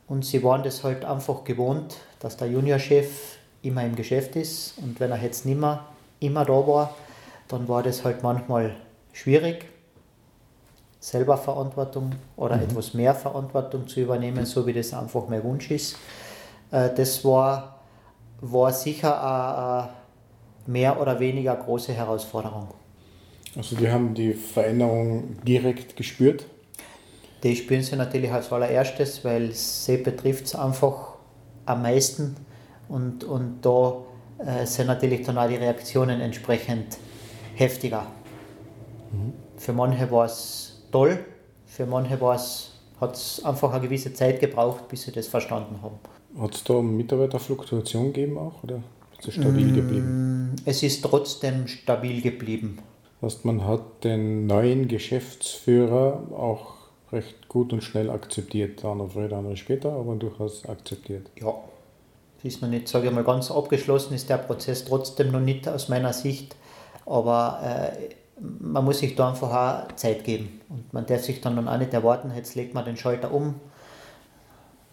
[0.08, 4.78] Und sie waren das halt einfach gewohnt, dass der Juniorchef immer im Geschäft ist.
[4.78, 5.86] Und wenn er jetzt nicht mehr
[6.20, 6.96] immer da war,
[7.48, 8.76] dann war das halt manchmal
[9.14, 9.66] schwierig
[11.00, 15.98] selber Verantwortung oder etwas mehr Verantwortung zu übernehmen, so wie das einfach mein Wunsch ist.
[16.72, 17.80] Äh, Das war,
[18.40, 19.90] war sicher eine, eine
[20.66, 22.70] mehr oder weniger große Herausforderung.
[23.56, 26.46] Also die haben die Veränderung direkt gespürt.
[27.44, 31.16] Die spüren sie natürlich als allererstes, weil sie betrifft es einfach
[31.66, 32.36] am meisten
[32.88, 33.98] und, und da
[34.40, 36.98] äh, sind natürlich dann auch die Reaktionen entsprechend
[37.56, 38.08] heftiger.
[39.58, 41.20] Für manche war es toll,
[41.66, 46.00] für manche hat es einfach eine gewisse Zeit gebraucht, bis sie das verstanden haben.
[46.40, 48.82] Hat es da Mitarbeiterfluktuation gegeben auch oder
[49.20, 50.56] ist es stabil geblieben?
[50.66, 52.80] Es ist trotzdem stabil geblieben.
[53.22, 56.83] Das heißt, man hat den neuen Geschäftsführer auch
[57.14, 58.84] recht gut und schnell akzeptiert.
[58.84, 61.30] Der andere früher, der andere später, aber durchaus akzeptiert.
[61.40, 61.54] Ja,
[62.44, 65.88] ist noch nicht, sage ich mal, ganz abgeschlossen, ist der Prozess trotzdem noch nicht aus
[65.88, 66.56] meiner Sicht,
[67.06, 68.14] aber äh,
[68.60, 71.94] man muss sich da einfach auch Zeit geben und man darf sich dann auch nicht
[71.94, 73.56] erwarten, jetzt legt man den Schalter um,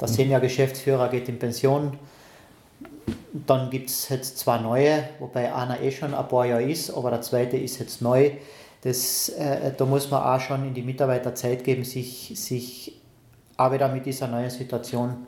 [0.01, 1.99] der Senior-Geschäftsführer geht in Pension,
[3.33, 7.11] dann gibt es jetzt zwei neue, wobei einer eh schon ein paar Jahre ist, aber
[7.11, 8.33] der zweite ist jetzt neu.
[8.83, 13.01] Das, äh, da muss man auch schon in die Mitarbeiter Zeit geben, sich, sich
[13.57, 15.27] auch wieder mit dieser neuen Situation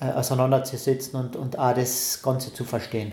[0.00, 3.12] äh, auseinanderzusetzen und, und auch das Ganze zu verstehen.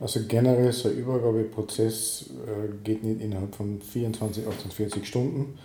[0.00, 5.58] Also generell so ein Übergabeprozess äh, geht nicht innerhalb von 24, 48 Stunden,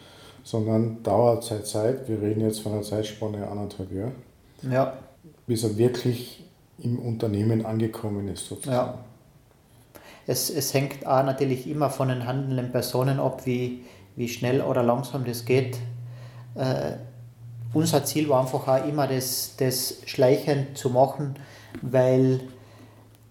[0.43, 2.07] sondern dauert seit Zeit.
[2.09, 4.11] Wir reden jetzt von einer Zeitspanne anderthalb Jahre,
[4.69, 4.97] Ja,
[5.47, 6.43] bis er wirklich
[6.79, 8.97] im Unternehmen angekommen ist sozusagen.
[8.97, 9.05] Ja.
[10.27, 13.83] Es, es hängt auch natürlich immer von den handelnden Personen ab, wie,
[14.15, 15.77] wie schnell oder langsam das geht.
[16.55, 16.93] Äh,
[17.73, 21.35] unser Ziel war einfach auch immer, das, das schleichend zu machen,
[21.81, 22.39] weil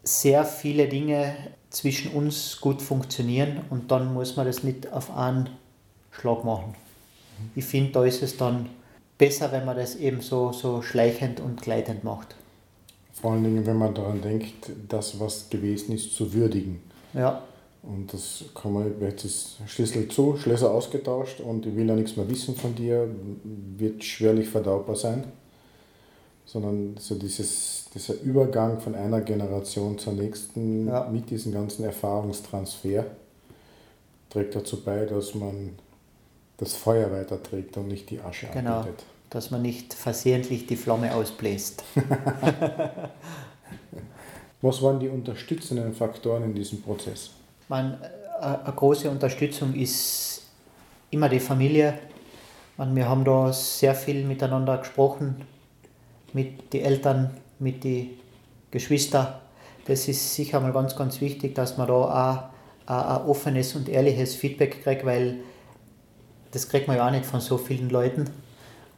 [0.02, 1.34] sehr viele Dinge
[1.70, 5.48] zwischen uns gut funktionieren und dann muss man das nicht auf einen
[6.12, 6.74] Schlag machen.
[7.56, 8.68] Ich finde, da ist es dann
[9.18, 12.36] besser, wenn man das eben so, so schleichend und gleitend macht.
[13.24, 16.82] Vor allen Dingen, wenn man daran denkt, das, was gewesen ist, zu würdigen.
[17.14, 17.40] Ja,
[17.82, 22.18] Und das kann man, jetzt ist Schlüssel zu, Schlösser ausgetauscht und ich will ja nichts
[22.18, 23.08] mehr wissen von dir,
[23.78, 25.24] wird schwerlich verdaubar sein.
[26.44, 31.08] Sondern so dieses, dieser Übergang von einer Generation zur nächsten Ja.
[31.08, 33.06] mit diesem ganzen Erfahrungstransfer,
[34.28, 35.70] trägt dazu bei, dass man
[36.58, 39.02] das Feuer weiterträgt und nicht die Asche genau, abbildet.
[39.34, 41.82] Dass man nicht versehentlich die Flamme ausbläst.
[44.62, 47.30] Was waren die unterstützenden Faktoren in diesem Prozess?
[47.68, 47.98] Man,
[48.40, 50.42] äh, eine große Unterstützung ist
[51.10, 51.98] immer die Familie.
[52.76, 55.44] Man, wir haben da sehr viel miteinander gesprochen,
[56.32, 58.10] mit den Eltern, mit den
[58.70, 59.34] Geschwistern.
[59.86, 62.44] Das ist sicher mal ganz, ganz wichtig, dass man da auch
[62.86, 65.40] ein offenes und ehrliches Feedback kriegt, weil
[66.52, 68.30] das kriegt man ja auch nicht von so vielen Leuten.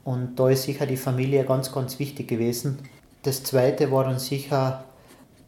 [0.06, 2.78] Und da ist sicher die Familie ganz, ganz wichtig gewesen.
[3.24, 4.84] Das Zweite war dann sicher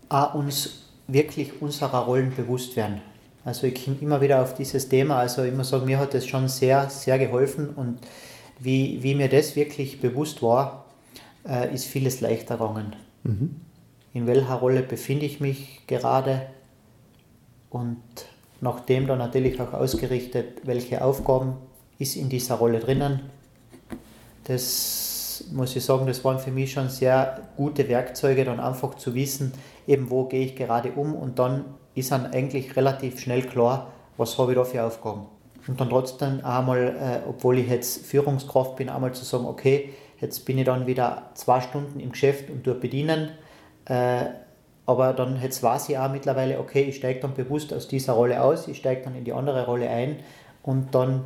[0.09, 3.01] auch uns wirklich unserer Rollen bewusst werden.
[3.45, 6.49] Also ich komme immer wieder auf dieses Thema, also immer sagen, mir hat das schon
[6.49, 8.01] sehr, sehr geholfen und
[8.59, 10.87] wie, wie mir das wirklich bewusst war,
[11.49, 12.97] äh, ist vieles leichter gegangen.
[13.23, 13.61] Mhm.
[14.13, 16.49] In welcher Rolle befinde ich mich gerade
[17.71, 18.03] und
[18.61, 21.55] nachdem dann natürlich auch ausgerichtet, welche Aufgaben
[22.01, 23.38] ist in dieser Rolle drinnen.
[24.49, 29.15] Das muss ich sagen, das waren für mich schon sehr gute Werkzeuge, dann einfach zu
[29.15, 29.53] wissen,
[29.87, 34.39] eben wo gehe ich gerade um und dann ist dann eigentlich relativ schnell klar, was
[34.39, 35.27] habe ich da für Aufgaben.
[35.67, 40.47] Und dann trotzdem einmal, äh, obwohl ich jetzt Führungskraft bin, einmal zu sagen, okay, jetzt
[40.47, 43.31] bin ich dann wieder zwei Stunden im Geschäft und dort bedienen.
[43.85, 44.27] Äh,
[44.87, 48.43] aber dann jetzt weiß ich auch mittlerweile, okay, ich steige dann bewusst aus dieser Rolle
[48.43, 50.17] aus, ich steige dann in die andere Rolle ein
[50.63, 51.25] und dann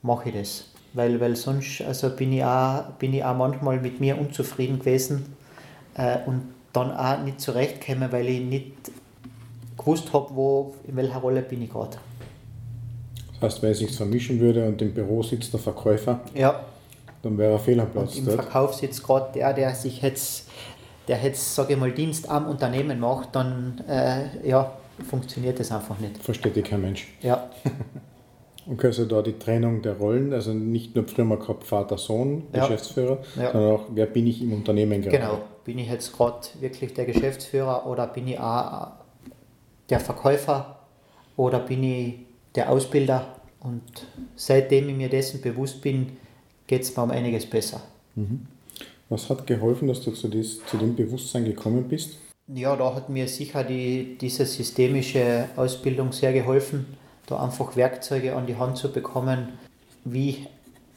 [0.00, 0.75] mache ich das.
[0.96, 5.36] Weil, weil sonst also bin, ich auch, bin ich auch manchmal mit mir unzufrieden gewesen
[5.94, 8.72] äh, und dann auch nicht zurechtgekommen, weil ich nicht
[9.76, 11.98] gewusst habe, wo, in welcher Rolle bin ich gerade.
[13.34, 16.64] Das heißt, wenn ich es vermischen würde und im Büro sitzt der Verkäufer, ja.
[17.22, 18.16] dann wäre er fehl am Platz.
[18.16, 20.48] Im Verkauf sitzt gerade der, der sich jetzt,
[21.08, 24.72] der jetzt, sage ich mal, Dienst am Unternehmen macht, dann äh, ja,
[25.10, 26.24] funktioniert das einfach nicht.
[26.24, 27.06] Versteht dich kein Mensch.
[27.20, 27.50] Ja.
[28.68, 32.62] Okay, also da die Trennung der Rollen, also nicht nur früher mal gehabt Vater-Sohn, ja.
[32.62, 33.52] Geschäftsführer, ja.
[33.52, 35.16] sondern auch, wer bin ich im Unternehmen gerade?
[35.16, 38.88] Genau, bin ich jetzt gerade wirklich der Geschäftsführer oder bin ich auch
[39.88, 40.80] der Verkäufer
[41.36, 42.14] oder bin ich
[42.56, 43.36] der Ausbilder?
[43.60, 43.82] Und
[44.34, 46.16] seitdem ich mir dessen bewusst bin,
[46.66, 47.80] geht es mir um einiges besser.
[48.16, 48.46] Mhm.
[49.08, 52.18] Was hat geholfen, dass du zu, dies, zu dem Bewusstsein gekommen bist?
[52.48, 56.86] Ja, da hat mir sicher die, diese systemische Ausbildung sehr geholfen
[57.26, 59.58] da einfach Werkzeuge an die Hand zu bekommen,
[60.04, 60.46] wie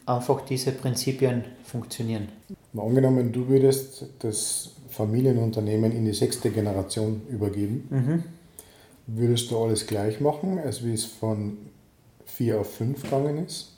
[0.06, 2.28] einfach diese Prinzipien funktionieren.
[2.72, 8.24] Mal angenommen, du würdest das Familienunternehmen in die sechste Generation übergeben, mhm.
[9.06, 11.58] würdest du alles gleich machen, als wie es von
[12.26, 13.72] vier auf fünf gegangen ist?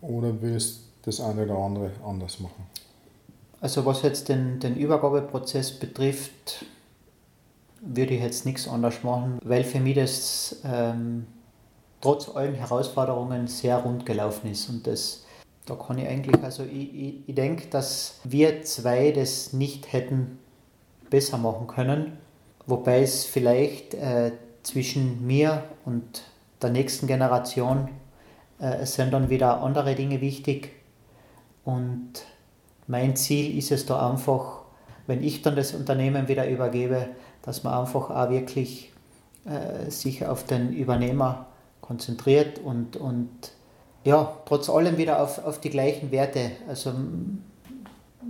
[0.00, 2.66] Oder würdest du das eine oder andere anders machen?
[3.60, 6.66] Also was jetzt den, den Übergabeprozess betrifft,
[7.86, 11.26] würde ich jetzt nichts anders machen, weil für mich das ähm,
[12.00, 14.68] trotz allen Herausforderungen sehr rund gelaufen ist.
[14.68, 15.24] Und das,
[15.66, 20.38] da kann ich eigentlich, also ich, ich, ich denke, dass wir zwei das nicht hätten
[21.10, 22.18] besser machen können,
[22.66, 26.24] wobei es vielleicht äh, zwischen mir und
[26.62, 27.88] der nächsten Generation
[28.58, 30.72] äh, sind dann wieder andere Dinge wichtig.
[31.64, 32.24] Und
[32.86, 34.62] mein Ziel ist es da einfach,
[35.06, 37.08] wenn ich dann das Unternehmen wieder übergebe,
[37.44, 38.92] dass man einfach auch wirklich
[39.44, 41.46] äh, sich auf den Übernehmer
[41.80, 43.30] konzentriert und, und
[44.04, 46.52] ja, trotz allem wieder auf, auf die gleichen Werte.
[46.68, 46.92] Also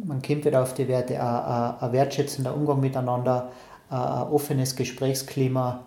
[0.04, 3.50] man kommt wieder auf die Werte, ein, ein wertschätzender Umgang miteinander,
[3.90, 5.84] ein offenes Gesprächsklima,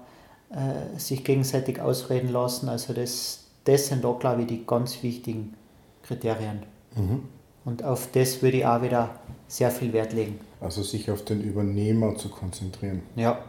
[0.50, 2.70] äh, sich gegenseitig ausreden lassen.
[2.70, 5.56] Also das, das sind da, glaube ich, die ganz wichtigen
[6.04, 6.64] Kriterien.
[6.96, 7.24] Mhm.
[7.68, 9.10] Und auf das würde ich auch wieder
[9.50, 10.40] sehr viel Wert legen.
[10.62, 13.04] Also sich auf den Übernehmer zu konzentrieren.
[13.18, 13.40] Ja,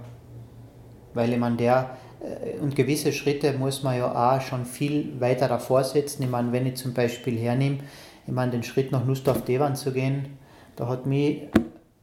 [1.15, 5.47] weil ich meine, der, äh, und gewisse Schritte muss man ja auch schon viel weiter
[5.47, 6.25] davor setzen.
[6.25, 7.79] Ich meine, wenn ich zum Beispiel hernehme,
[8.27, 10.37] ich meine, den Schritt nach Nussdorf Devan zu gehen,
[10.75, 11.43] da hat mich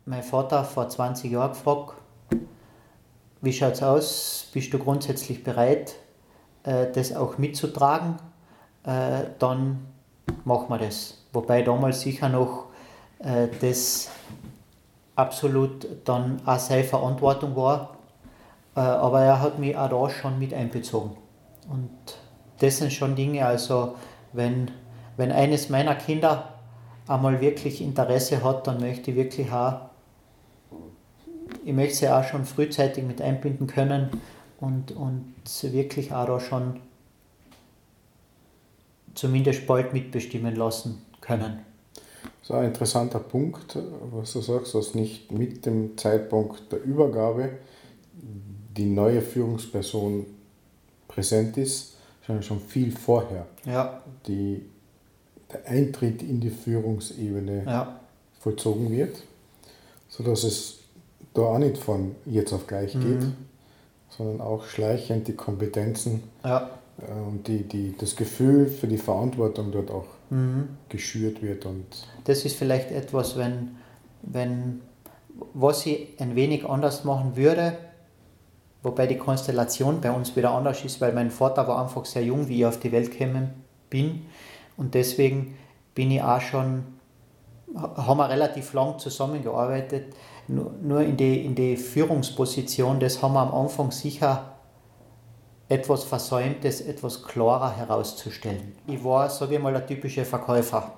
[0.06, 1.96] mein Vater vor 20 Jahren gefragt,
[3.42, 5.96] wie schaut es aus, bist du grundsätzlich bereit,
[6.64, 8.16] äh, das auch mitzutragen,
[8.86, 9.86] äh, dann
[10.46, 11.25] machen wir das.
[11.36, 12.66] Wobei damals sicher noch
[13.62, 14.10] das
[15.16, 17.98] absolut dann auch seine Verantwortung war,
[18.76, 21.12] äh, aber er hat mich auch da schon mit einbezogen.
[21.70, 21.90] Und
[22.60, 23.96] das sind schon Dinge, also
[24.34, 24.72] wenn,
[25.18, 26.54] wenn eines meiner Kinder
[27.08, 29.82] einmal wirklich Interesse hat, dann möchte ich wirklich auch,
[31.64, 34.10] ich möchte sie auch schon frühzeitig mit einbinden können
[34.60, 36.80] und, und sie wirklich auch da schon
[39.14, 41.60] zumindest bald mitbestimmen lassen können.
[42.42, 43.78] So ein interessanter Punkt,
[44.12, 47.50] was du sagst, dass nicht mit dem Zeitpunkt der Übergabe
[48.78, 50.26] die neue Führungsperson
[51.08, 54.64] präsent ist, wahrscheinlich schon viel vorher Ja, die,
[55.52, 58.00] der Eintritt in die Führungsebene ja,
[58.40, 59.24] vollzogen wird,
[60.10, 60.80] sodass es
[61.34, 63.34] da auch nicht von jetzt auf gleich geht, Mhm.
[64.10, 66.70] sondern auch schleichend die Kompetenzen ja.
[67.00, 70.70] äh, und die, die, das Gefühl für die Verantwortung dort auch Mhm.
[70.90, 71.66] geschürt wird.
[71.66, 71.86] Und
[72.24, 73.76] Das ist vielleicht etwas, wenn,
[74.22, 74.82] wenn
[75.54, 77.78] was ich ein wenig anders machen würde,
[78.84, 82.48] wobei die Konstellation bei uns wieder anders ist, weil mein Vater war einfach sehr jung,
[82.48, 83.50] wie ich auf die Welt gekommen
[83.90, 84.22] bin
[84.78, 85.56] und deswegen
[85.94, 86.84] bin ich auch schon,
[87.76, 90.14] ha- haben wir relativ lang zusammengearbeitet,
[90.48, 94.55] nur, nur in die, in die Führungsposition, das haben wir am Anfang sicher
[95.70, 98.74] etwas versäumt, das etwas klarer herauszustellen.
[98.88, 100.94] Ich war, sage ich mal, der typische Verkäufer.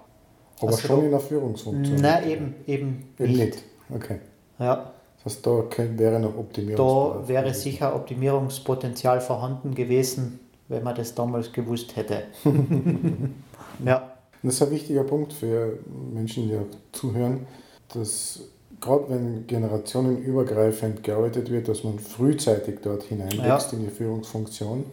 [0.60, 2.02] aber Also schon da- in der Führungsfunktion.
[2.02, 3.40] Nein, eben, eben Eben nicht.
[3.40, 3.64] nicht.
[3.94, 4.20] Okay.
[4.60, 4.92] Ja,
[5.24, 5.64] Das heißt, da
[5.98, 7.22] wäre noch Optimierungsbedarf.
[7.22, 12.24] da wäre sicher Optimierungspotenzial vorhanden gewesen, wenn man das damals gewusst hätte.
[13.86, 14.12] ja,
[14.44, 15.80] Das ist ein wichtiger Punkt für
[16.14, 17.46] Menschen, die auch zuhören,
[17.94, 18.42] dass
[18.82, 24.86] gerade wenn generationenübergreifend gearbeitet wird, dass man frühzeitig dort hineinwächst in die Führungsfunktion.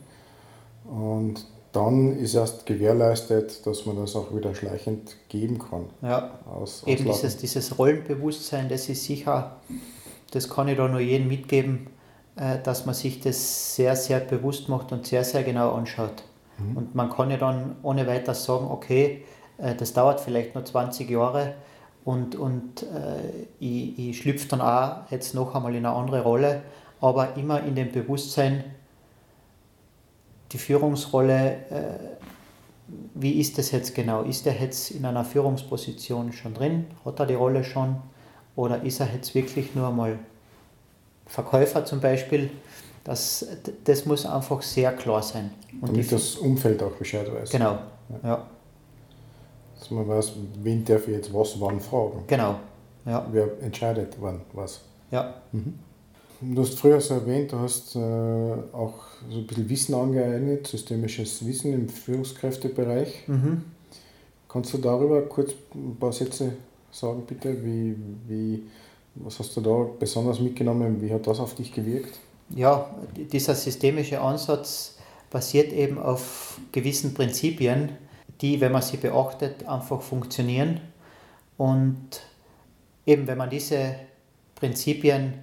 [0.84, 5.86] Und dann ist erst gewährleistet, dass man das auch wieder schleichend geben kann.
[6.02, 6.38] ja.
[6.46, 9.56] Aus, Eben dieses, dieses Rollenbewusstsein, das ist sicher,
[10.30, 11.88] das kann ich da nur jedem mitgeben,
[12.36, 16.22] äh, dass man sich das sehr, sehr bewusst macht und sehr, sehr genau anschaut.
[16.76, 19.24] Und man kann ja dann ohne weiteres sagen, okay,
[19.58, 21.54] äh, das dauert vielleicht noch 20 Jahre
[22.04, 26.62] und, und äh, ich, ich schlüpfe dann auch jetzt noch einmal in eine andere Rolle,
[27.00, 28.64] aber immer in dem Bewusstsein,
[30.52, 31.82] die Führungsrolle, äh,
[33.14, 34.22] wie ist das jetzt genau?
[34.22, 36.86] Ist er jetzt in einer Führungsposition schon drin?
[37.04, 37.96] Hat er die Rolle schon?
[38.54, 40.18] Oder ist er jetzt wirklich nur mal
[41.26, 42.50] Verkäufer zum Beispiel?
[43.02, 43.46] Das,
[43.84, 45.50] das muss einfach sehr klar sein.
[45.80, 47.50] Und Damit das Umfeld auch Bescheid weiß.
[47.50, 47.78] genau,
[48.22, 48.46] ja,
[49.84, 52.24] Dass man weiß, wen darf ich jetzt was wann fragen.
[52.26, 52.56] genau,
[53.04, 54.80] ja, Wer entscheidet wann was.
[55.10, 55.34] ja,
[56.40, 58.94] Du hast früher so erwähnt, du hast äh, auch
[59.30, 63.28] so ein bisschen Wissen angeeignet, systemisches Wissen im Führungskräftebereich.
[63.28, 63.62] mhm.
[64.48, 66.52] Kannst du darüber kurz ein paar Sätze
[66.90, 67.62] sagen, bitte?
[67.62, 67.94] Wie,
[68.26, 68.62] wie,
[69.16, 71.00] was hast du da besonders mitgenommen?
[71.02, 72.18] Wie hat das auf dich gewirkt?
[72.50, 74.96] ja, dieser systemische Ansatz
[75.30, 77.90] basiert eben auf gewissen Prinzipien,
[78.40, 80.80] die, wenn man sie beachtet, einfach funktionieren.
[81.56, 82.20] Und
[83.06, 83.96] eben, wenn man diese
[84.54, 85.34] Prinzipien,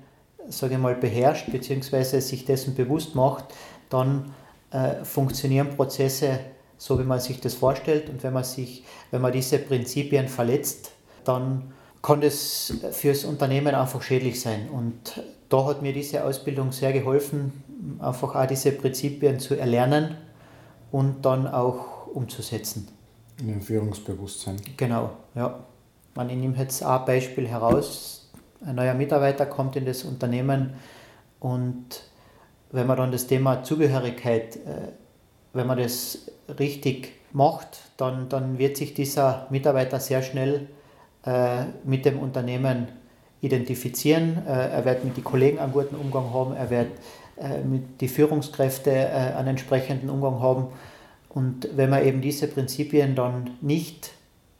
[0.50, 3.46] sage ich mal, beherrscht, beziehungsweise sich dessen bewusst macht,
[3.90, 4.34] dann
[4.72, 6.40] äh, funktionieren Prozesse
[6.78, 8.10] so, wie man sich das vorstellt.
[8.10, 10.92] Und wenn man, sich, wenn man diese Prinzipien verletzt,
[11.24, 14.70] dann kann das fürs Unternehmen einfach schädlich sein.
[14.70, 17.64] Und da hat mir diese Ausbildung sehr geholfen,
[18.00, 20.18] einfach auch diese Prinzipien zu erlernen
[20.92, 22.88] und dann auch umzusetzen.
[23.40, 24.58] In dem Führungsbewusstsein.
[24.78, 25.60] Genau, ja.
[26.14, 28.30] Man, nehme jetzt ein Beispiel heraus.
[28.66, 30.74] Ein neuer Mitarbeiter kommt in das Unternehmen
[31.40, 32.04] und
[32.72, 34.92] wenn man dann das Thema Zugehörigkeit, äh,
[35.54, 40.68] wenn man das richtig macht, dann, dann wird sich dieser Mitarbeiter sehr schnell
[41.26, 42.88] äh, mit dem Unternehmen
[43.42, 44.46] identifizieren.
[44.48, 46.92] Äh, er wird mit den Kollegen einen guten Umgang haben, er wird
[47.66, 50.68] mit den Führungskräften einen entsprechenden Umgang haben.
[51.34, 54.12] Und wenn man eben diese Prinzipien dann nicht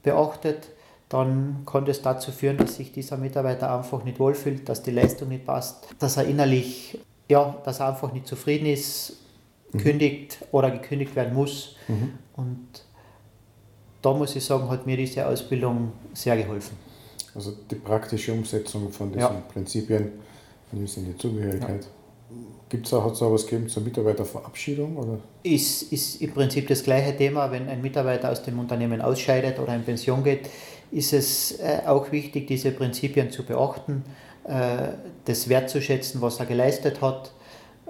[0.04, 0.70] beachtet,
[1.10, 5.28] dann kann das dazu führen, dass sich dieser Mitarbeiter einfach nicht wohlfühlt, dass die Leistung
[5.28, 6.98] nicht passt, dass er innerlich,
[7.30, 9.18] ja, dass er einfach nicht zufrieden ist,
[9.78, 11.76] kündigt oder gekündigt werden muss.
[12.38, 12.68] Und
[14.02, 16.78] da muss ich sagen, hat mir diese Ausbildung sehr geholfen.
[17.36, 19.44] Also die praktische Umsetzung von diesen Ja.
[19.52, 20.12] Prinzipien
[20.72, 21.88] in dem Sinne Zugehörigkeit.
[22.74, 24.98] Hat es auch was gegeben zur Mitarbeiterverabschiedung?
[24.98, 25.20] Oder?
[25.44, 29.76] Ist, ist im Prinzip das gleiche Thema, wenn ein Mitarbeiter aus dem Unternehmen ausscheidet oder
[29.76, 30.50] in Pension geht,
[30.92, 34.04] ist es äh, auch wichtig, diese Prinzipien zu beachten,
[34.44, 34.90] äh,
[35.26, 37.32] das wertzuschätzen, was er geleistet hat,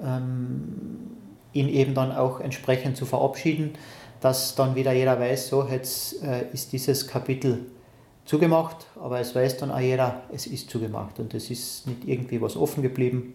[0.01, 1.17] ähm,
[1.53, 3.73] ihn eben dann auch entsprechend zu verabschieden,
[4.19, 7.65] dass dann wieder jeder weiß, so jetzt äh, ist dieses Kapitel
[8.25, 12.39] zugemacht, aber es weiß dann auch jeder, es ist zugemacht und es ist nicht irgendwie
[12.41, 13.33] was offen geblieben.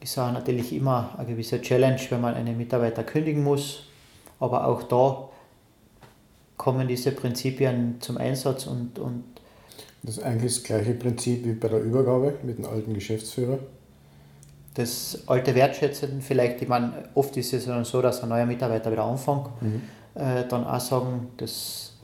[0.00, 3.84] Ist auch natürlich immer eine gewisse Challenge, wenn man einen Mitarbeiter kündigen muss,
[4.40, 5.28] aber auch da
[6.56, 9.24] kommen diese Prinzipien zum Einsatz und, und
[10.02, 13.58] Das ist eigentlich das gleiche Prinzip wie bei der Übergabe mit dem alten Geschäftsführer.
[14.74, 18.92] das alte Wertschätzen vielleicht, ich meine, oft ist es dann so, dass ein neuer Mitarbeiter
[18.92, 19.48] wieder anfängt,
[20.14, 21.94] äh, dann auch sagen, das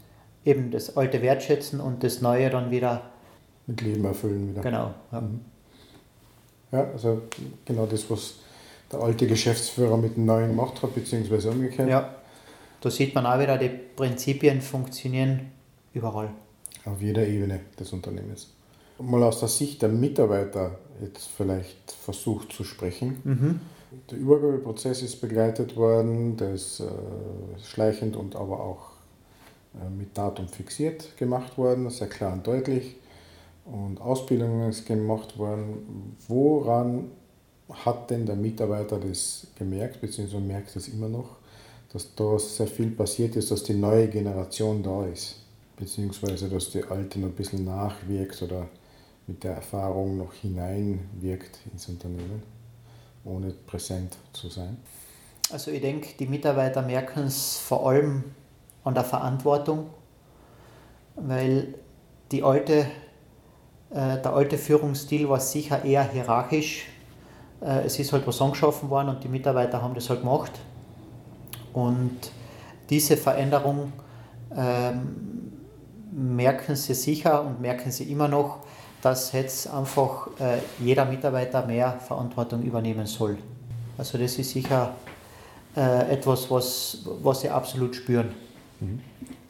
[0.45, 3.03] eben das alte Wertschätzen und das neue dann wieder,
[3.69, 4.63] Mit Leben erfüllen wieder.
[4.63, 4.93] genau.
[5.13, 5.23] Ja.
[6.75, 7.23] Ja, also
[7.65, 8.35] genau das, was
[8.91, 11.89] der alte Geschäftsführer mit dem neuen gemacht hat, beziehungsweise umgekehrt.
[11.89, 12.17] ja,
[12.81, 15.53] da sieht man auch wieder, die Prinzipien funktionieren
[15.93, 16.31] überall.
[16.85, 18.53] Auf jeder Ebene des Unternehmens.
[18.99, 23.21] Mal aus der Sicht der Mitarbeiter jetzt vielleicht versucht zu sprechen.
[23.23, 23.61] Mhm.
[24.11, 26.85] Der Übergabeprozess ist begleitet worden, der ist äh,
[27.63, 28.91] schleichend und aber auch
[29.75, 32.97] äh, mit Datum fixiert gemacht worden, sehr klar und deutlich.
[33.65, 36.17] Und Ausbildung ist gemacht worden.
[36.29, 37.11] Woran
[37.69, 41.37] hat denn der Mitarbeiter das gemerkt, beziehungsweise merkt es immer noch,
[41.93, 45.37] dass da sehr viel passiert ist, dass die neue Generation da ist,
[45.77, 48.69] beziehungsweise dass die alte noch ein bisschen nachwirkt oder
[49.27, 52.43] mit der Erfahrung noch hineinwirkt ins Unternehmen,
[53.25, 54.77] ohne präsent zu sein?
[55.51, 58.25] Also ich denke, die Mitarbeiter merken es vor allem
[58.83, 59.87] an der Verantwortung,
[61.17, 61.75] weil
[62.33, 62.87] die alte,
[63.95, 66.87] der alte Führungsstil war sicher eher hierarchisch.
[67.61, 70.53] Äh, es ist halt was angeschaffen worden und die Mitarbeiter haben das halt gemacht.
[71.73, 72.19] Und
[72.91, 73.93] diese Veränderung
[74.57, 75.53] ähm,
[76.13, 78.59] merken sie sicher und merken sie immer noch,
[79.03, 83.39] dass jetzt einfach äh, jeder Mitarbeiter mehr Verantwortung übernehmen soll.
[83.99, 84.95] Also das ist sicher
[85.77, 88.31] äh, etwas, was, was sie absolut spüren.
[88.81, 89.01] Mhm.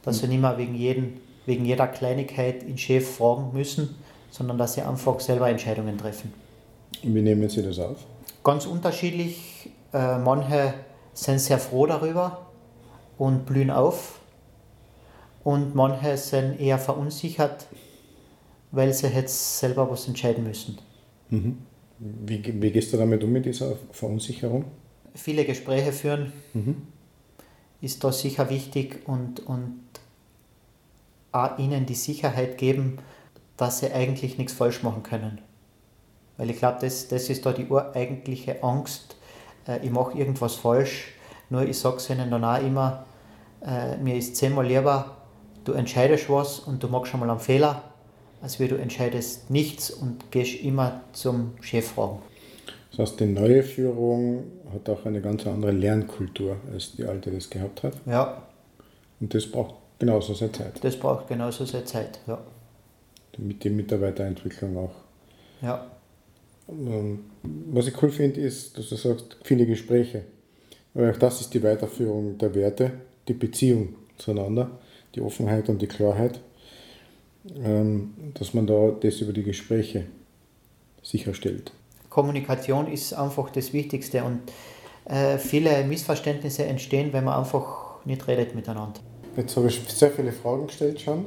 [0.03, 3.95] Dass sie nicht mehr wegen, jeden, wegen jeder Kleinigkeit den Chef fragen müssen,
[4.35, 6.33] sondern dass sie einfach selber Entscheidungen treffen.
[7.05, 7.99] Wie nehmen Sie das auf?
[8.43, 9.71] Ganz unterschiedlich.
[9.93, 10.75] Äh, manche
[11.13, 12.47] sind sehr froh darüber
[13.17, 14.19] und blühen auf.
[15.45, 17.67] Und manche sind eher verunsichert,
[18.73, 20.79] weil sie jetzt selber was entscheiden müssen.
[21.31, 21.59] Mhm.
[22.01, 24.65] Wie, wie gehst du damit um mit dieser Verunsicherung?
[25.15, 26.83] Viele Gespräche führen mhm.
[27.81, 29.79] ist da sicher wichtig und, und
[31.31, 32.99] auch ihnen die Sicherheit geben,
[33.57, 35.41] dass sie eigentlich nichts falsch machen können.
[36.37, 39.17] Weil ich glaube, das, das ist da die ureigentliche Angst,
[39.69, 41.13] äh, ich mache irgendwas falsch.
[41.51, 43.05] Nur ich sage es ihnen dann auch immer,
[43.65, 45.17] äh, mir ist zehnmal lieber,
[45.65, 47.83] du entscheidest was und du machst schon mal einen Fehler,
[48.43, 52.19] als wie du entscheidest nichts und gehst immer zum Chef fragen.
[52.91, 57.51] Das heißt, die neue Führung hat auch eine ganz andere Lernkultur, als die alte das
[57.51, 57.95] gehabt hat.
[58.07, 58.43] Ja.
[59.21, 60.85] Und das braucht genauso seine Zeit.
[60.85, 62.39] Das braucht genauso seine Zeit, ja.
[63.39, 64.95] Mit der Mitarbeiterentwicklung auch.
[65.63, 65.91] Ja.
[66.69, 70.25] Ähm, was ich cool finde, ist, dass du sagst, viele Gespräche.
[70.95, 72.93] Weil auch das ist die Weiterführung der Werte,
[73.27, 74.71] die Beziehung zueinander,
[75.15, 76.41] die Offenheit und die Klarheit,
[77.63, 80.07] ähm, dass man da das über die Gespräche
[81.03, 81.73] sicherstellt.
[82.09, 84.41] Kommunikation ist einfach das Wichtigste und
[85.07, 89.01] äh, viele Missverständnisse entstehen, wenn man einfach nicht redet miteinander.
[89.37, 91.27] Jetzt habe ich sehr viele Fragen gestellt schon.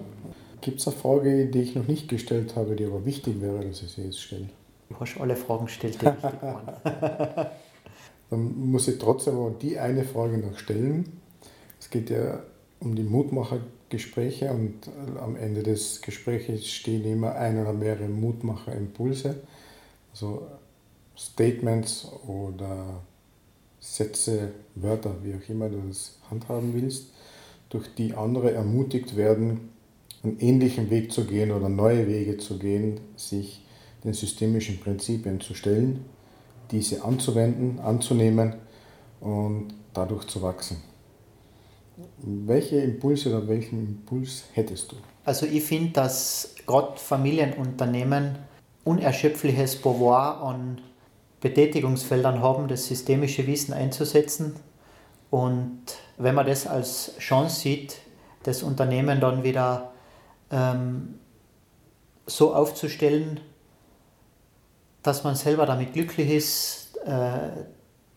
[0.62, 3.82] Gibt es eine Frage, die ich noch nicht gestellt habe, die aber wichtig wäre, dass
[3.84, 4.50] ich sie jetzt stelle?
[4.90, 7.48] Du hast alle Fragen gestellt, die wichtig waren.
[8.30, 11.20] Dann muss ich trotzdem die eine Frage noch stellen.
[11.80, 12.42] Es geht ja
[12.80, 14.90] um die Mutmachergespräche und
[15.20, 19.36] am Ende des Gesprächs stehen immer ein oder mehrere Mutmacherimpulse,
[20.12, 20.48] also
[21.18, 23.02] Statements oder
[23.80, 27.12] Sätze, Wörter, wie auch immer du das handhaben willst,
[27.70, 29.70] durch die andere ermutigt werden,
[30.24, 33.64] einen ähnlichen Weg zu gehen oder neue Wege zu gehen, sich
[34.04, 36.06] den systemischen Prinzipien zu stellen,
[36.72, 38.56] diese anzuwenden, anzunehmen
[39.22, 40.78] und dadurch zu wachsen.
[42.18, 44.98] Welche Impulse oder welchen Impuls hättest du?
[45.26, 48.36] Also ich finde, dass gerade Familienunternehmen
[48.84, 50.80] unerschöpfliches Pouvoir an
[51.42, 54.56] Betätigungsfeldern haben, das systemische Wissen einzusetzen.
[55.30, 55.82] Und
[56.18, 57.98] wenn man das als Chance sieht,
[58.44, 59.92] das Unternehmen dann wieder
[60.52, 61.20] ähm,
[62.26, 63.40] so aufzustellen,
[65.04, 67.66] dass man selber damit glücklich ist, äh,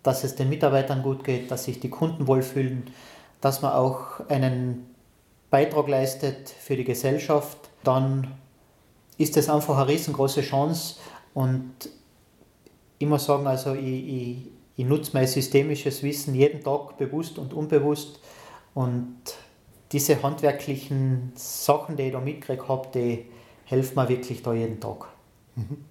[0.02, 2.84] dass es den Mitarbeitern gut geht, dass sich die Kunden wohlfühlen,
[3.40, 4.94] dass man auch einen
[5.50, 8.28] Beitrag leistet für die Gesellschaft, dann
[9.18, 10.96] ist das einfach eine riesengroße Chance.
[11.34, 11.74] Und
[13.00, 14.36] muss sagen, also ich, ich,
[14.76, 18.20] ich nutze mein systemisches Wissen jeden Tag bewusst und unbewusst.
[18.74, 19.18] Und
[19.92, 23.26] diese handwerklichen Sachen, die ich da mitgekriegt habe, die
[23.64, 25.06] helfen mir wirklich da jeden Tag.
[25.56, 25.84] Mhm.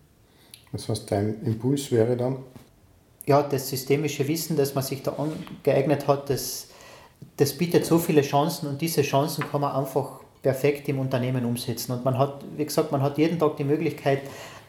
[0.72, 2.38] Was heißt, dein Impuls wäre dann?
[3.26, 6.68] Ja, das systemische Wissen, das man sich da angeeignet hat, das,
[7.38, 11.92] das bietet so viele Chancen und diese Chancen kann man einfach perfekt im Unternehmen umsetzen.
[11.92, 14.22] Und man hat, wie gesagt, man hat jeden Tag die Möglichkeit,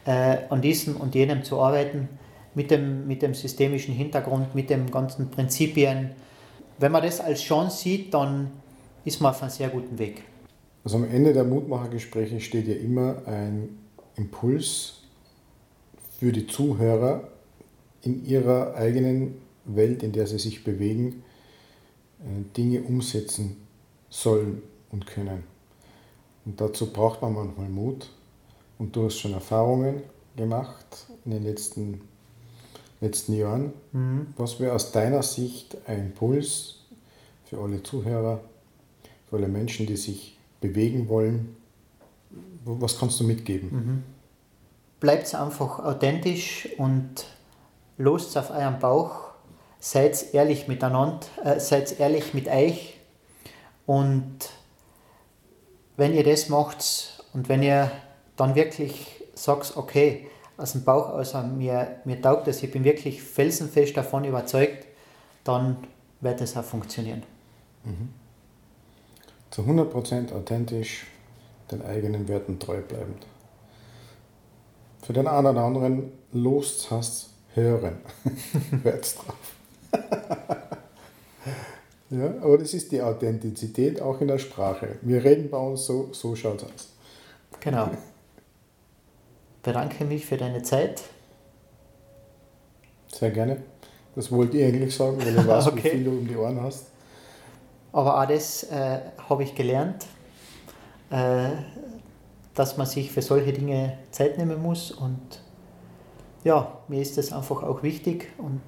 [0.04, 2.08] äh, an diesem und jenem zu arbeiten,
[2.54, 6.10] mit dem, mit dem systemischen Hintergrund, mit den ganzen Prinzipien.
[6.78, 8.50] Wenn man das als Chance sieht, dann
[9.04, 10.22] ist man auf einem sehr guten Weg.
[10.84, 13.78] Also am Ende der Mutmachergespräche steht ja immer ein
[14.16, 15.02] Impuls
[16.18, 17.28] für die Zuhörer
[18.02, 19.34] in ihrer eigenen
[19.64, 21.22] Welt, in der sie sich bewegen,
[22.56, 23.56] Dinge umsetzen
[24.08, 25.44] sollen und können.
[26.44, 28.10] Und dazu braucht man manchmal Mut.
[28.78, 30.02] Und du hast schon Erfahrungen
[30.36, 32.00] gemacht in den letzten,
[33.00, 33.72] letzten Jahren.
[33.92, 34.28] Mhm.
[34.36, 36.76] Was wäre aus deiner Sicht ein Impuls
[37.44, 38.40] für alle Zuhörer,
[39.32, 41.56] alle Menschen, die sich bewegen wollen?
[42.64, 43.70] Was kannst du mitgeben?
[43.70, 44.02] Mhm.
[45.00, 47.26] Bleibt einfach authentisch und
[47.96, 49.30] lost auf euren Bauch.
[49.78, 52.98] Seid ehrlich miteinander, äh, seid ehrlich mit euch
[53.86, 54.50] und
[55.96, 57.90] wenn ihr das macht und wenn ihr
[58.36, 63.22] dann wirklich sagt, okay, aus dem Bauch aus, mir, mir taugt das, ich bin wirklich
[63.22, 64.86] felsenfest davon überzeugt,
[65.44, 65.78] dann
[66.20, 67.22] wird es auch funktionieren.
[67.84, 68.19] Mhm.
[69.50, 71.06] Zu 100% authentisch,
[71.70, 73.26] den eigenen Werten treu bleibend.
[75.02, 77.98] Für den einen oder anderen Lust hast, hören.
[78.82, 79.34] Hört's drauf.
[82.10, 84.96] Ja, aber das ist die Authentizität auch in der Sprache.
[85.02, 86.88] Wir reden bei uns so, so schaut es aus.
[87.60, 87.88] Genau.
[89.62, 91.02] Bedanke mich für deine Zeit.
[93.12, 93.62] Sehr gerne.
[94.16, 95.84] Das wollte ich eigentlich sagen, weil ich weiß, okay.
[95.84, 96.86] wie viel du um die Ohren hast.
[97.92, 100.06] Aber auch das äh, habe ich gelernt,
[101.10, 101.50] äh,
[102.54, 104.90] dass man sich für solche Dinge Zeit nehmen muss.
[104.92, 105.42] Und
[106.44, 108.28] ja, mir ist das einfach auch wichtig.
[108.38, 108.60] Und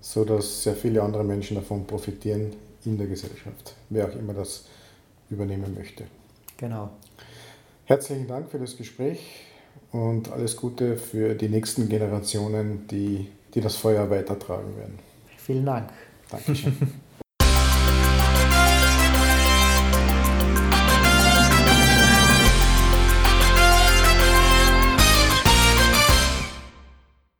[0.00, 2.54] so dass sehr viele andere Menschen davon profitieren,
[2.84, 4.66] in der Gesellschaft, wer auch immer das
[5.30, 6.04] übernehmen möchte.
[6.56, 6.90] Genau.
[7.86, 9.20] Herzlichen Dank für das Gespräch
[9.92, 14.98] und alles Gute für die nächsten Generationen, die, die das Feuer weitertragen werden.
[15.38, 15.90] Vielen Dank.
[16.30, 16.76] Dankeschön.